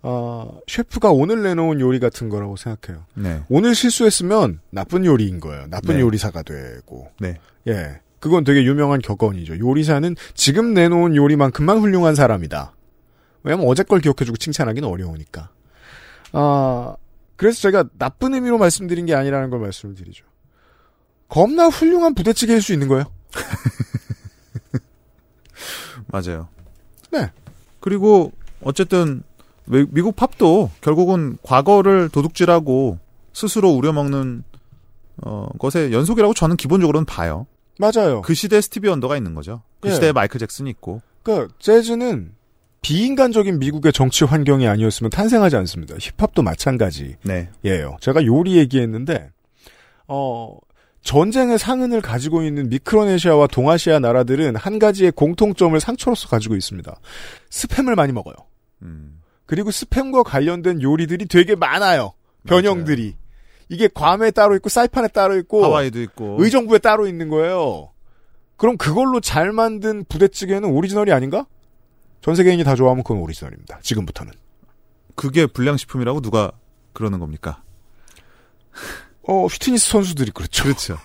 [0.03, 3.05] 어, 셰프가 오늘 내놓은 요리 같은 거라고 생각해요.
[3.15, 3.41] 네.
[3.49, 5.67] 오늘 실수했으면 나쁜 요리인 거예요.
[5.67, 6.01] 나쁜 네.
[6.01, 7.09] 요리사가 되고.
[7.19, 7.39] 네.
[7.67, 7.99] 예.
[8.19, 9.59] 그건 되게 유명한 격언이죠.
[9.59, 12.73] 요리사는 지금 내놓은 요리만큼만 훌륭한 사람이다.
[13.43, 15.49] 왜냐면 어제 걸 기억해주고 칭찬하기는 어려우니까.
[16.33, 16.95] 아,
[17.35, 20.25] 그래서 제가 나쁜 의미로 말씀드린 게 아니라는 걸 말씀을 드리죠.
[21.29, 23.05] 겁나 훌륭한 부대찌개일 수 있는 거예요.
[26.07, 26.49] 맞아요.
[27.11, 27.31] 네.
[27.79, 28.31] 그리고
[28.61, 29.23] 어쨌든
[29.65, 32.99] 미- 미국 팝도 결국은 과거를 도둑질하고
[33.33, 34.43] 스스로 우려먹는
[35.23, 37.47] 어, 것의 연속이라고 저는 기본적으로는 봐요.
[37.79, 38.21] 맞아요.
[38.23, 39.61] 그 시대에 스티비 언더가 있는 거죠.
[39.79, 39.93] 그 예.
[39.93, 41.01] 시대에 마이클 잭슨이 있고.
[41.23, 42.31] 그러니까 재즈는
[42.81, 45.95] 비인간적인 미국의 정치 환경이 아니었으면 탄생하지 않습니다.
[45.99, 47.15] 힙합도 마찬가지예요.
[47.23, 47.49] 네.
[47.99, 49.31] 제가 요리 얘기했는데
[50.07, 50.57] 어
[51.01, 56.99] 전쟁의 상흔을 가지고 있는 미크로네시아와 동아시아 나라들은 한 가지의 공통점을 상처로서 가지고 있습니다.
[57.49, 58.35] 스팸을 많이 먹어요.
[58.81, 59.21] 음.
[59.45, 62.13] 그리고 스팸과 관련된 요리들이 되게 많아요.
[62.45, 63.15] 변형들이.
[63.69, 66.37] 이게 괌에 따로 있고 사이판에 따로 있고 하와이도 있고.
[66.39, 67.91] 의정부에 따로 있는 거예요.
[68.57, 71.45] 그럼 그걸로 잘 만든 부대찌개는 오리지널이 아닌가?
[72.21, 73.79] 전 세계인이 다 좋아하면 그건 오리지널입니다.
[73.81, 74.33] 지금부터는.
[75.15, 76.51] 그게 불량식품이라고 누가
[76.93, 77.63] 그러는 겁니까?
[79.27, 80.63] 어, 휘트니스 선수들이 그렇죠.
[80.63, 80.97] 그렇죠.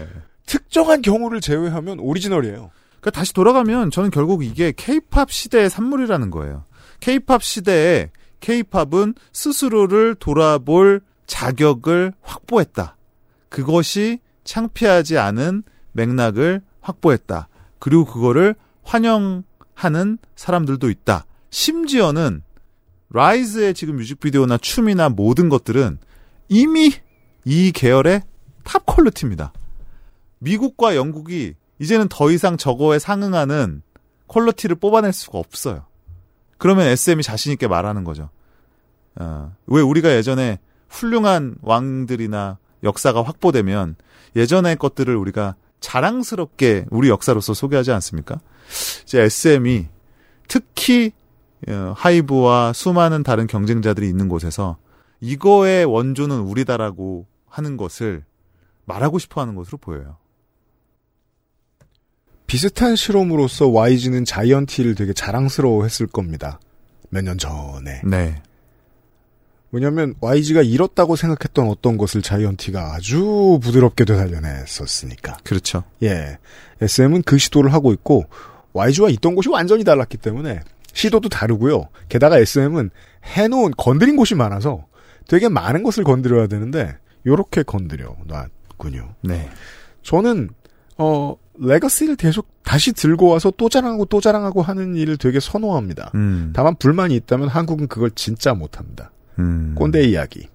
[0.46, 2.70] 특정한 경우를 제외하면 오리지널이에요.
[3.00, 6.64] 그러니까 다시 돌아가면 저는 결국 이게 케이팝 시대의 산물이라는 거예요.
[7.00, 8.10] 케이팝 시대에
[8.40, 12.96] 케이팝은 스스로를 돌아볼 자격을 확보했다.
[13.48, 15.62] 그것이 창피하지 않은
[15.92, 17.48] 맥락을 확보했다.
[17.78, 21.24] 그리고 그거를 환영하는 사람들도 있다.
[21.50, 22.42] 심지어는
[23.10, 25.98] 라이즈의 지금 뮤직비디오나 춤이나 모든 것들은
[26.48, 26.92] 이미
[27.44, 28.22] 이 계열의
[28.64, 29.52] Top quality입니다.
[30.38, 33.82] 미국과 영국이 이제는 더 이상 저거에 상응하는
[34.28, 35.86] quality를 뽑아낼 수가 없어요.
[36.58, 38.28] 그러면 SM이 자신있게 말하는 거죠.
[39.16, 43.96] 어, 왜 우리가 예전에 훌륭한 왕들이나 역사가 확보되면
[44.36, 48.40] 예전의 것들을 우리가 자랑스럽게 우리 역사로서 소개하지 않습니까?
[49.02, 49.86] 이제 SM이
[50.48, 51.12] 특히
[51.68, 54.76] 어, 하이브와 수많은 다른 경쟁자들이 있는 곳에서
[55.20, 58.24] 이거의 원조는 우리다라고 하는 것을
[58.86, 60.16] 말하고 싶어 하는 것으로 보여요.
[62.46, 66.58] 비슷한 실험으로서 YG는 자이언티를 되게 자랑스러워 했을 겁니다.
[67.10, 68.00] 몇 년 전에.
[68.04, 68.42] 네.
[69.72, 75.38] 왜냐하면 YG가 잃었다고 생각했던 어떤 것을 자이언티가 아주 부드럽게 되살려냈었으니까.
[75.44, 75.84] 그렇죠.
[76.02, 76.38] 예.
[76.80, 78.24] SM은 그 시도를 하고 있고
[78.72, 80.60] YG와 있던 곳이 완전히 달랐기 때문에
[80.92, 81.88] 시도도 다르고요.
[82.08, 82.90] 게다가 SM은
[83.24, 84.86] 해놓은 건드린 곳이 많아서
[85.28, 86.96] 되게 많은 것을 건드려야 되는데
[87.26, 89.14] 요렇게 건드려 놨군요.
[89.22, 89.48] 네.
[90.02, 90.50] 저는
[90.98, 96.12] 어 레거시를 계속 다시 들고 와서 또 자랑하고 또 자랑하고 하는 일을 되게 선호합니다.
[96.14, 96.52] 음.
[96.54, 99.10] 다만 불만이 있다면 한국은 그걸 진짜 못합니다.
[99.38, 99.74] 음.
[99.76, 100.48] 꼰대 이야기.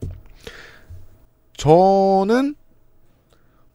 [1.57, 2.55] 저는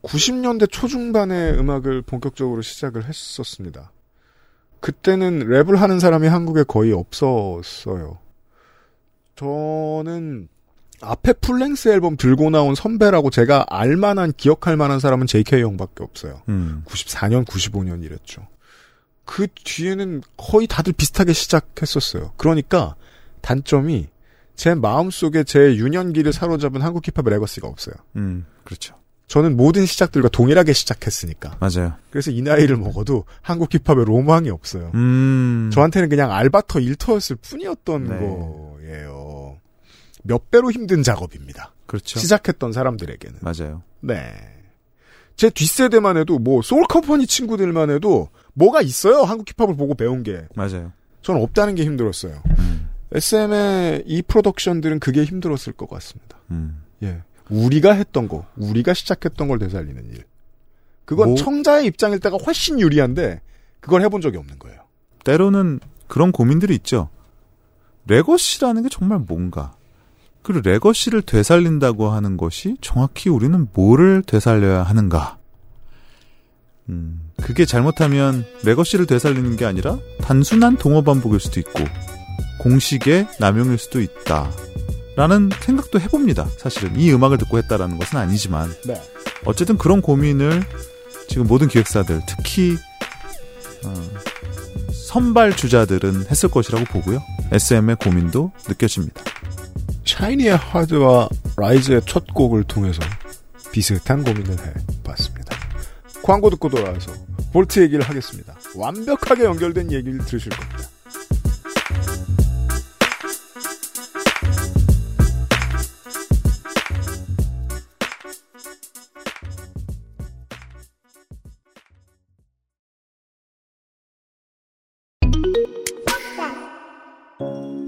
[0.02, 3.92] 90년대 초중반에 음악을 본격적으로 시작을 했었습니다.
[4.80, 8.18] 그때는 랩을 하는 사람이 한국에 거의 없었어요.
[9.36, 10.48] 저는
[11.02, 16.42] 앞에 full-length 앨범 들고 나온 선배라고 제가 알만한 기억할 만한 사람은 JK 형밖에 없어요.
[16.48, 16.82] 음.
[16.86, 18.46] 94년, 95년 이랬죠.
[19.24, 22.32] 그 뒤에는 거의 다들 비슷하게 시작했었어요.
[22.36, 22.96] 그러니까
[23.40, 24.08] 단점이
[24.56, 27.94] 제 마음속에 제 유년기를 사로잡은 한국 힙합의 레거시가 없어요.
[28.16, 28.44] 음.
[28.64, 28.94] 그렇죠.
[29.26, 31.56] 저는 모든 시작들과 동일하게 시작했으니까.
[31.60, 31.94] 맞아요.
[32.10, 34.90] 그래서 이 나이를 먹어도 한국 힙합의 로망이 없어요.
[34.94, 35.70] 음.
[35.72, 38.08] 저한테는 그냥 알바터 일터였을 뿐이었던 네.
[38.10, 38.69] 거예요.
[40.22, 41.72] 몇 배로 힘든 작업입니다.
[41.86, 42.18] 그렇죠.
[42.18, 43.38] 시작했던 사람들에게는.
[43.40, 43.82] 맞아요.
[44.00, 44.32] 네.
[45.36, 49.22] 제 뒷세대만 해도 뭐 소울 컴퍼니 친구들만 해도 뭐가 있어요.
[49.22, 50.46] 한국 힙합을 보고 배운 게.
[50.54, 50.92] 맞아요.
[51.22, 52.42] 저는 없다는 게 힘들었어요.
[52.58, 52.88] 음.
[53.12, 56.36] SM의 이 프로덕션들은 그게 힘들었을 것 같습니다.
[56.50, 56.82] 음.
[57.02, 57.22] 예.
[57.48, 60.24] 우리가 했던 거, 우리가 시작했던 걸 되살리는 일.
[61.04, 63.40] 그건 뭐- 청자의 입장일 때가 훨씬 유리한데
[63.80, 64.78] 그걸 해본 적이 없는 거예요.
[65.24, 67.08] 때로는 그런 고민들이 있죠.
[68.06, 69.74] legacy라는 게 정말 뭔가.
[70.42, 75.38] 그리고 legacy를 되살린다고 하는 것이 정확히 우리는 뭐를 되살려야 하는가.
[76.88, 81.84] 음, 그게 잘못하면 legacy를 되살리는 게 아니라 단순한 동어 반복일 수도 있고,
[82.60, 84.50] 공식의 남용일 수도 있다.
[85.16, 86.48] 라는 생각도 해봅니다.
[86.56, 89.00] 사실은 이 음악을 듣고 했다라는 것은 아니지만 네.
[89.44, 90.62] 어쨌든 그런 고민을
[91.28, 92.76] 지금 모든 기획사들 특히
[93.84, 93.94] 어,
[94.92, 97.22] 선발 주자들은 했을 것이라고 보고요.
[97.52, 99.22] SM의 고민도 느껴집니다.
[100.10, 103.00] 샤이니의 하드와 라이즈의 첫 곡을 통해서
[103.70, 104.56] 비슷한 고민을
[105.04, 105.56] 해봤습니다.
[106.22, 107.12] 광고 듣고 돌아와서
[107.52, 108.56] Vault 얘기를 하겠습니다.
[108.76, 110.78] 완벽하게 연결된 얘기를 들으실 겁니다.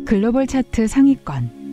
[0.07, 1.62] 글로벌 차트 상위권,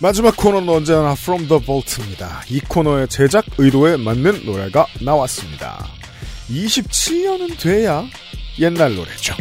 [0.00, 2.42] 마지막 코너는 언제나 From the Vault입니다.
[2.48, 5.86] 이 코너의 제작 의도에 맞는 노래가 나왔습니다.
[6.48, 8.04] 27년은 돼야
[8.58, 9.34] 옛날 노래죠.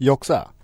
[0.00, 0.55] 역사.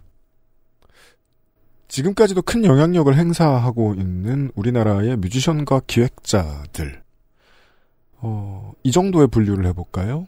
[1.93, 7.03] 지금까지도 큰 영향력을 행사하고 있는 우리나라의 뮤지션과 기획자들.
[8.16, 10.26] 어, 이 정도의 분류를 해볼까요?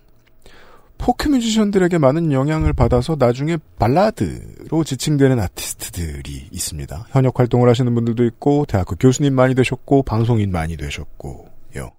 [0.98, 7.06] 포크 뮤지션들에게 많은 영향을 받아서 나중에 발라드로 지칭되는 아티스트들이 있습니다.
[7.08, 11.92] 현역 활동을 하시는 분들도 있고, 대학교 교수님 많이 되셨고, 방송인 많이 되셨고요.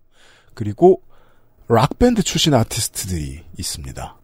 [0.53, 1.01] 그리고
[1.68, 4.16] 락밴드 출신 아티스트들이 있습니다.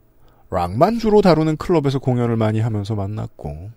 [0.51, 3.71] 락만 주로 다루는 클럽에서 공연을 많이 하면서 만났고,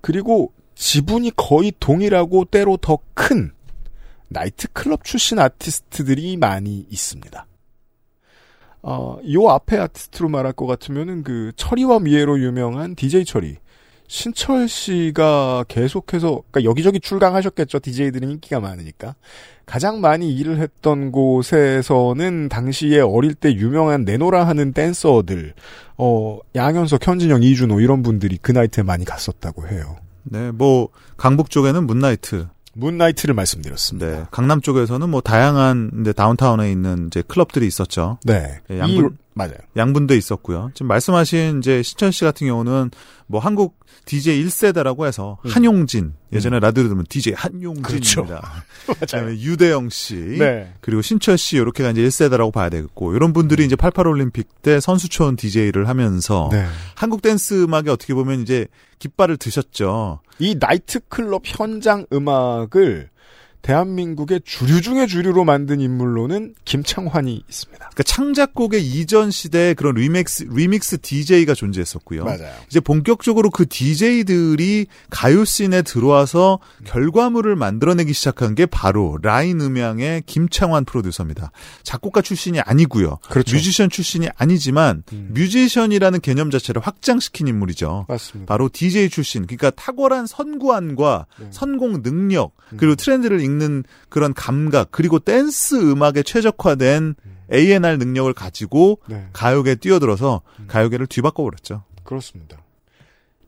[0.00, 3.52] 그리고 지분이 거의 동일하고 때로 더 큰
[4.28, 7.46] 나이트클럽 출신 아티스트들이 많이 있습니다.
[8.82, 13.56] 어, 요 앞에 아티스트로 말할 것 같으면은 그 철이와 미애로 유명한 DJ 철이
[14.08, 17.80] 신철 씨가 계속해서 그러니까 여기저기 출강하셨겠죠.
[17.80, 19.16] DJ들이 인기가 많으니까.
[19.66, 25.52] 가장 많이 일을 했던 곳에서는 당시에 어릴 때 유명한 내노라 하는 댄서들
[25.98, 29.96] 어 양현석, 현진영, 이준호 이런 분들이 그 나이트에 많이 갔었다고 해요.
[30.24, 34.06] 네, 뭐 강북 쪽에는 문나이트, 문나이트를 말씀드렸습니다.
[34.06, 38.18] 네, 강남 쪽에서는 뭐 다양한 이제 다운타운에 있는 이제 클럽들이 있었죠.
[38.24, 38.60] 네.
[38.70, 39.54] 예, 양분- 이- 맞아요.
[39.76, 40.70] 양분도 있었고요.
[40.74, 42.90] 지금 말씀하신 이제 신천 씨 같은 경우는
[43.26, 48.64] 뭐 한국 DJ 1세대라고 해서 한용진 예전에 라디오 들으면 DJ 한용진입니다.
[49.00, 50.72] 그다음에 유대영 씨 네.
[50.80, 55.36] 그리고 신철 씨 이렇게가 이제 1세대라고 봐야 되겠고 이런 분들이 이제 88 올림픽 때 선수촌
[55.36, 56.66] DJ를 하면서 네.
[56.96, 58.66] 한국 댄스 음악에 어떻게 보면 이제
[58.98, 60.20] 깃발을 드셨죠.
[60.38, 63.10] 이 나이트 클럽 현장 음악을
[63.62, 67.78] 대한민국의 주류 중의 주류로 만든 인물로는 김창환이 있습니다.
[67.78, 72.24] 그러니까 창작곡의 이전 시대에 그런 리믹스 리믹스 DJ가 존재했었고요.
[72.24, 72.52] 맞아요.
[72.68, 80.84] 이제 본격적으로 그 DJ들이 가요 scene에 들어와서 결과물을 만들어내기 시작한 게 바로 라인 음향의 김창환
[80.84, 81.50] 프로듀서입니다.
[81.82, 83.18] 작곡가 출신이 아니고요.
[83.28, 83.56] 그렇죠.
[83.56, 85.30] 뮤지션 출신이 아니지만 음.
[85.34, 88.06] 뮤지션이라는 개념 자체를 확장시킨 인물이죠.
[88.08, 88.52] 맞습니다.
[88.52, 91.46] 바로 DJ 출신, 그러니까 탁월한 선구안과 네.
[91.50, 92.76] 선공 능력, 음.
[92.78, 97.14] 그리고 트렌드를 읽는 그런 감각, 그리고 댄스 음악에 최적화된
[97.52, 99.26] A&R 능력을 가지고 네.
[99.32, 100.64] 가요계에 뛰어들어서 음.
[100.68, 101.82] 가요계를 뒤바꿔 버렸죠.
[102.04, 102.58] 그렇습니다.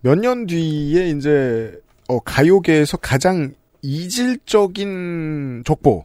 [0.01, 1.79] 몇 년 뒤에 이제
[2.09, 6.05] 어, 가요계에서 가장 이질적인 족보,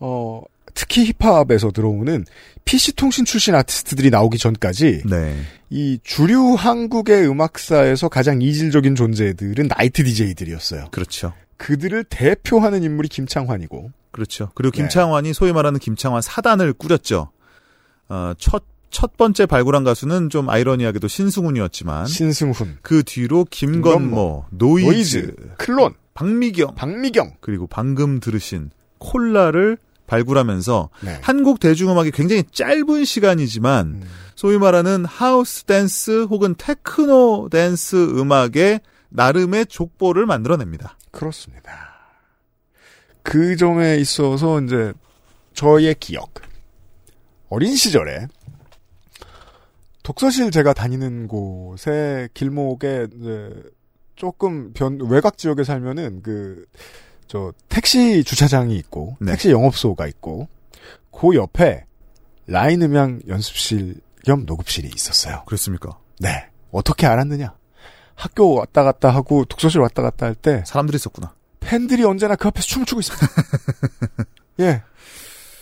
[0.00, 0.42] 어,
[0.74, 2.24] 특히 힙합에서 들어오는
[2.64, 5.36] PC통신 출신 아티스트들이 나오기 전까지 네.
[5.68, 10.86] 이 주류 한국의 음악사에서 가장 이질적인 존재들은 나이트 DJ들이었어요.
[10.90, 11.32] 그렇죠.
[11.60, 14.50] 그들을 대표하는 인물이 김창환이고 그렇죠.
[14.54, 14.78] 그리고 네.
[14.78, 17.30] 김창환이 소위 말하는 김창환 사단을 꾸렸죠.
[18.08, 25.34] 어, 첫, 첫 번째 발굴한 가수는 좀 아이러니하게도 신승훈이었지만 신승훈, 그 뒤로 김건모, 노이즈, 노이즈,
[25.58, 27.34] 클론, 박미경, 박미경.
[27.40, 31.18] 그리고 방금 들으신 콜라를 발굴하면서 네.
[31.20, 34.02] 한국 대중음악이 굉장히 짧은 시간이지만 음.
[34.34, 38.80] 소위 말하는 하우스 댄스 혹은 테크노 댄스 음악의
[39.10, 40.96] 나름의 족보를 만들어냅니다.
[41.10, 41.90] 그렇습니다.
[43.22, 44.92] 그 점에 있어서 이제
[45.54, 46.32] 저의 기억.
[47.48, 48.26] 어린 시절에
[50.02, 53.62] 독서실 제가 다니는 곳에 길목에 이제
[54.16, 56.64] 조금 변 외곽 지역에 살면은 그
[57.30, 59.30] 저 택시 주차장이 있고 네.
[59.30, 60.48] 택시 영업소가 있고
[61.12, 61.84] 그 옆에
[62.48, 65.44] 라인 음향 연습실 겸 녹음실이 있었어요.
[65.46, 65.96] 그렇습니까?
[66.18, 66.48] 네.
[66.72, 67.54] 어떻게 알았느냐?
[68.20, 71.34] 학교 왔다 갔다 하고 독서실 왔다 갔다 할 때 사람들이 있었구나.
[71.60, 73.26] 팬들이 언제나 그 앞에서 춤을 추고 있습니다.
[74.60, 74.82] 예.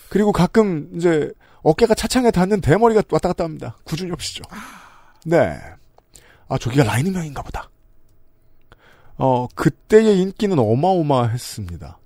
[0.09, 1.31] 그리고 가끔 이제
[1.63, 3.77] 어깨가 차창에 닿는 대머리가 왔다 갔다 합니다.
[3.85, 4.43] 구준엽 씨죠.
[5.25, 5.57] 네.
[6.49, 7.71] 아, 저기가 라인음향인가 보다.
[9.19, 11.99] 어, 그때의 인기는 어마어마했습니다.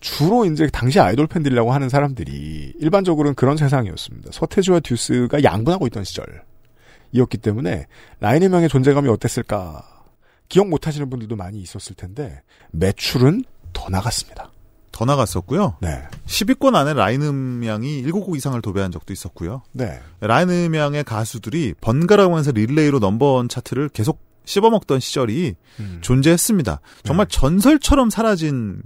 [0.00, 4.30] 주로 이제 당시 아이돌 팬들이라고 하는 사람들이 일반적으로는 그런 세상이었습니다.
[4.32, 6.42] 서태지와 듀스가 양분하고 있던 시절
[7.12, 7.86] 이었기 때문에
[8.20, 9.91] 라인음향의 존재감이 어땠을까
[10.52, 12.42] 기억 못하시는 분들도 많이 있었을 텐데
[12.72, 14.50] 매출은 더 나갔습니다.
[14.92, 15.78] 더 나갔었고요.
[15.80, 19.62] 네, 10위권 안에 라인 음향이 7곡 이상을 도배한 적도 있었고요.
[19.72, 25.98] 네, 라인 음향의 가수들이 번갈아가면서 릴레이로 number one 차트를 계속 씹어먹던 시절이 음.
[26.02, 26.80] 존재했습니다.
[27.02, 28.82] 정말 전설처럼 사라진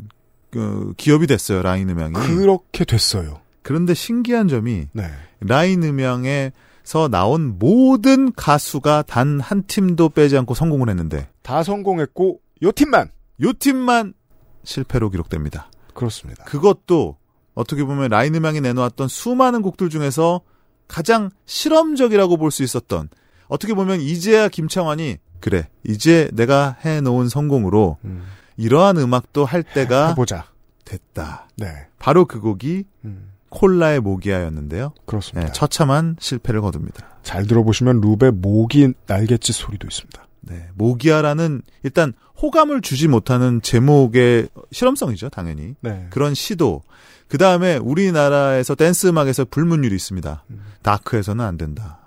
[0.53, 1.63] 그 기업이 됐어요.
[1.63, 2.13] 라인 음향이.
[2.15, 3.41] 그렇게 됐어요.
[3.63, 5.11] 그런데 신기한 점이 네,
[5.41, 6.53] 라인 음향에
[6.87, 13.11] 서 나온 모든 가수가 단 한 팀도 빼지 않고 성공을 했는데 다 성공했고 요 팀만
[13.43, 14.15] 요 팀만
[14.63, 15.69] 실패로 기록됩니다.
[15.95, 16.45] 그렇습니다.
[16.45, 17.17] 그것도
[17.55, 20.43] 어떻게 보면 라인 음향이 내놓았던 수많은 곡들 중에서
[20.87, 23.09] 가장 실험적이라고 볼 수 있었던
[23.49, 28.25] 어떻게 보면 이제야 김창완이 그래 이제 내가 해놓은 성공으로 음,
[28.57, 30.47] 이러한 음악도 할 때가 해보자.
[30.85, 31.49] 됐다.
[31.57, 31.67] 네,
[31.99, 34.93] 바로 그 곡이 음, 콜라의 모기야였는데요.
[35.07, 35.47] 그렇습니다.
[35.47, 37.19] 네, 처참한 실패를 거둡니다.
[37.23, 40.27] 잘 들어보시면 룹의 모기 날갯짓 소리도 있습니다.
[40.43, 45.75] 네, 모기야라는 일단 호감을 주지 못하는 제목의 실험성이죠, 당연히.
[45.81, 46.83] 네, 그런 시도.
[47.29, 50.45] 그 다음에 우리나라에서 댄스 음악에서 불문율이 있습니다.
[50.51, 50.61] 음.
[50.83, 52.06] 다크에서는 안 된다.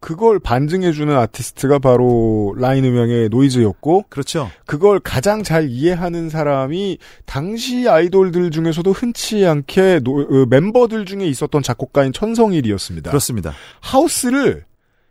[0.00, 4.50] 그걸 반증해주는 아티스트가 바로 라인 음향의 노이즈였고 그렇죠.
[4.66, 11.62] 그걸 가장 잘 이해하는 사람이 당시 아이돌들 중에서도 흔치 않게 노- 어, 멤버들 중에 있었던
[11.62, 13.10] 작곡가인 천성일이었습니다.
[13.10, 13.52] 그렇습니다.
[13.80, 14.64] 하우스를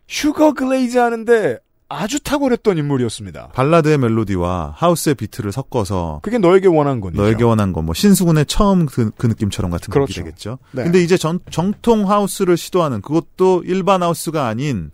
[0.08, 1.58] sugar glaze 하는데
[1.90, 3.48] 아주 탁월했던 인물이었습니다.
[3.48, 7.20] 발라드의 멜로디와 하우스의 비트를 섞어서 그게 너에게 원한 건이죠.
[7.20, 10.14] 너에게 원한 건 뭐 신승훈의 처음 그, 그 느낌처럼 같은 곡이 그렇죠.
[10.22, 10.58] 되겠죠.
[10.70, 10.84] 네.
[10.84, 14.92] 근데 이제 전, 정통 하우스를 시도하는 그것도 일반 하우스가 아닌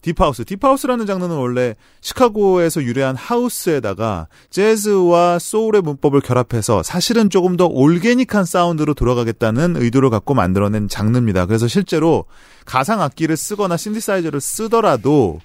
[0.00, 0.46] deep house.
[0.46, 8.46] Deep house라는 장르는 원래 시카고에서 유래한 하우스에다가 재즈와 소울의 문법을 결합해서 사실은 조금 더 organic한
[8.46, 11.44] 사운드로 돌아가겠다는 의도를 갖고 만들어낸 장르입니다.
[11.44, 12.24] 그래서 실제로
[12.64, 15.40] 가상 악기를 쓰거나 신디사이저를 쓰더라도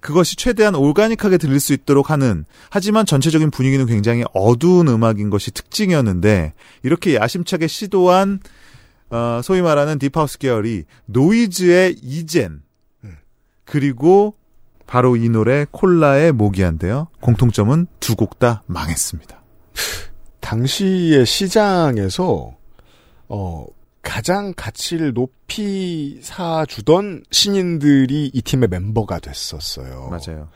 [0.00, 6.54] 그것이 최대한 organic하게 들릴 수 있도록 하는 하지만 전체적인 분위기는 굉장히 어두운 음악인 것이 특징이었는데
[6.82, 8.40] 이렇게 야심차게 시도한
[9.10, 12.62] 어, 소위 말하는 deep house 계열이 노이즈의 이젠
[13.64, 14.34] 그리고
[14.86, 17.08] 바로 이 노래 콜라의 모기한데요.
[17.20, 19.40] 공통점은 두 곡 다 망했습니다.
[20.40, 22.56] 당시의 시장에서
[23.28, 23.66] 어
[24.02, 30.08] 가장 가치를 높이 사주던 신인들이 이 팀의 멤버가 됐었어요.
[30.08, 30.48] 맞아요.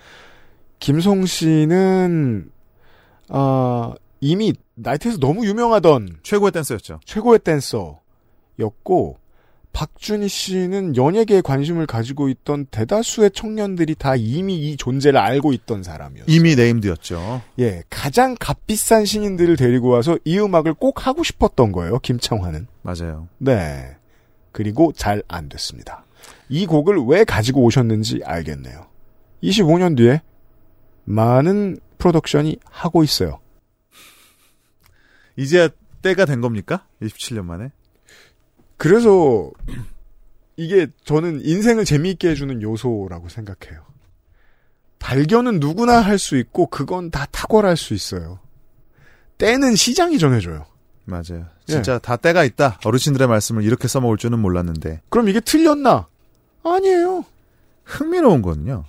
[0.79, 2.51] 김송 씨는
[3.29, 7.01] 아 이미 나이트에서 너무 유명하던 최고의 댄서였죠.
[7.05, 9.19] 최고의 댄서였고
[9.75, 16.35] 박준희 씨는 연예계에 관심을 가지고 있던 대다수의 청년들이 다 이미 이 존재를 알고 있던 사람이었어요.
[16.35, 17.43] 이미 네임드였죠.
[17.59, 21.99] 예, 가장 값비싼 신인들을 데리고 와서 이 음악을 꼭 하고 싶었던 거예요.
[21.99, 22.69] 김창환은.
[22.83, 23.29] 맞아요.
[23.39, 23.97] 네.
[24.53, 26.05] 그리고 잘 안 됐습니다.
[26.49, 28.87] 이 곡을 왜 가지고 오셨는지 알겠네요.
[29.43, 30.23] 25년 뒤에
[31.05, 33.41] 많은 프로덕션이 하고 있어요.
[35.37, 35.69] 이제
[36.03, 36.87] 때가 된 겁니까?
[37.03, 37.73] 27년 만에?
[38.77, 39.51] 그래서
[40.57, 43.83] 이게 저는 인생을 재미있게 해주는 요소라고 생각해요.
[44.99, 48.39] 발견은 누구나 할 수 있고 그건 다 탁월할 수 있어요.
[49.39, 50.65] 때는 시장이 정해줘요.
[51.05, 51.47] 맞아요.
[51.67, 52.79] 진짜 다 때가 있다.
[52.85, 56.07] 어르신들의 말씀을 이렇게 써먹을 줄은 몰랐는데 그럼 이게 틀렸나?
[56.63, 57.25] 아니에요.
[57.85, 58.85] 흥미로운 거는요.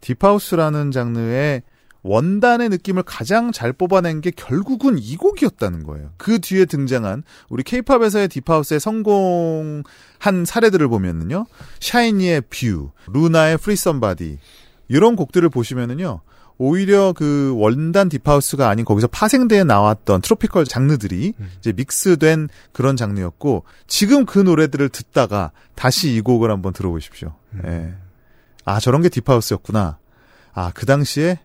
[0.00, 1.62] 딥하우스라는 장르의
[2.02, 6.10] 원단의 느낌을 가장 잘 뽑아낸 게 결국은 이 곡이었다는 거예요.
[6.16, 11.46] 그 뒤에 등장한 우리 케이팝 에서의 deep house의 성공한 사례들을 보면은요.
[11.80, 14.38] 샤이니의 View, 루나의 Free Somebody
[14.88, 16.20] 이런 곡들을 보시면은요.
[16.60, 23.62] 오히려 그 원단 deep house가 아닌 거기서 파생되어 나왔던 tropical 장르들이 이제 믹스된 그런 장르였고
[23.86, 27.34] 지금 그 노래들을 듣다가 다시 이 곡을 한번 들어보십시오.
[27.64, 27.94] 예.
[28.64, 29.98] 아 저런 게 딥하우스였구나.
[30.52, 31.38] 아 그 당시에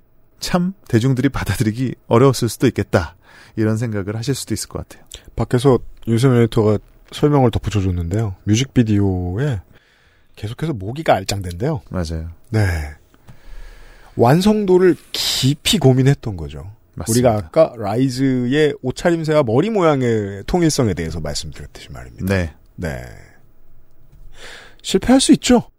[0.44, 3.16] 참 대중들이 받아들이기 어려웠을 수도 있겠다.
[3.56, 5.08] 이런 생각을 하실 수도 있을 것 같아요.
[5.38, 6.80] 밖에서 윤세민 에디터가
[7.12, 8.36] 설명을 덧붙여줬는데요.
[8.44, 9.62] 뮤직비디오에
[10.36, 11.82] 계속해서 모기가 알짱된대요.
[11.90, 12.30] 맞아요.
[12.50, 12.60] 네.
[14.18, 16.72] 완성도를 깊이 고민했던 거죠.
[16.96, 17.30] 맞습니다.
[17.30, 22.26] 우리가 아까 라이즈의 옷차림새와 머리 모양의 통일성에 대해서 말씀드렸듯이 말입니다.
[22.26, 22.54] 네.
[22.76, 23.02] 네.
[24.82, 25.70] 실패할 수 있죠.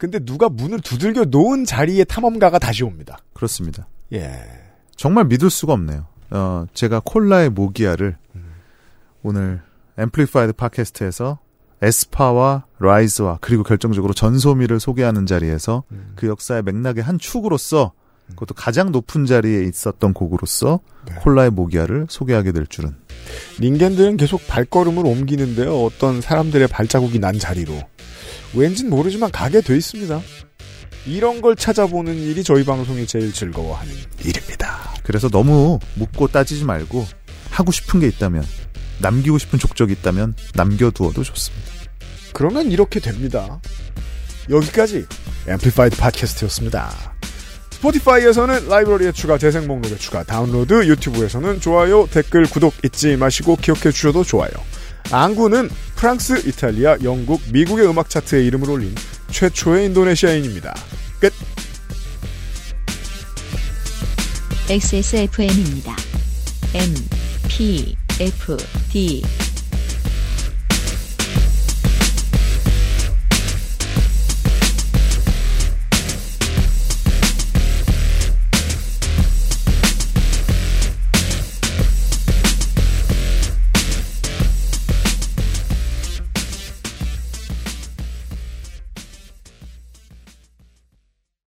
[0.00, 3.18] 근데 누가 문을 두들겨 놓은 자리에 탐험가가 다시 옵니다.
[3.34, 3.86] 그렇습니다.
[4.14, 4.32] 예.
[4.96, 6.06] 정말 믿을 수가 없네요.
[6.30, 8.16] 어, 제가 콜라의 모기야를
[9.22, 9.60] 오늘
[9.98, 11.38] 앰플리파이드 팟캐스트에서
[11.82, 15.84] 에스파와 라이즈와 그리고 결정적으로 전소미를 소개하는 자리에서
[16.14, 17.92] 그 역사의 맥락의 한 축으로서
[18.30, 21.14] 그것도 가장 높은 자리에 있었던 곡으로서 네.
[21.16, 22.94] 콜라의 모기야를 소개하게 될 줄은
[23.60, 25.82] 人間들은 계속 발걸음을 옮기는데요.
[25.82, 27.74] 어떤 사람들의 발자국이 난 자리로.
[28.54, 30.20] 왠진 모르지만 가게 돼 있습니다.
[31.06, 33.92] 이런 걸 찾아보는 일이 저희 방송이 제일 즐거워하는
[34.24, 34.94] 일입니다.
[35.02, 37.06] 그래서 너무 묻고 따지지 말고
[37.50, 38.44] 하고 싶은 게 있다면
[39.00, 41.66] 남기고 싶은 족적이 있다면 남겨두어도 좋습니다.
[42.32, 43.60] 그러면 이렇게 됩니다.
[44.50, 45.06] 여기까지
[45.46, 47.14] 앰플리파이드 팟캐스트였습니다.
[47.80, 54.22] 스포티파이에서는 라이브러리에 추가, 재생 목록에 추가, 다운로드, 유튜브에서는 좋아요, 댓글, 구독 잊지 마시고 기억해 주셔도
[54.22, 54.50] 좋아요.
[55.10, 58.94] 앙구는 프랑스, 이탈리아, 영국, 미국의 음악 차트에 이름을 올린
[59.30, 60.74] 최초의 인도네시아인입니다.
[61.20, 61.32] 끝!
[64.68, 65.96] XSFM입니다.
[66.74, 66.94] M,
[67.48, 68.56] P, F,
[68.92, 69.22] D,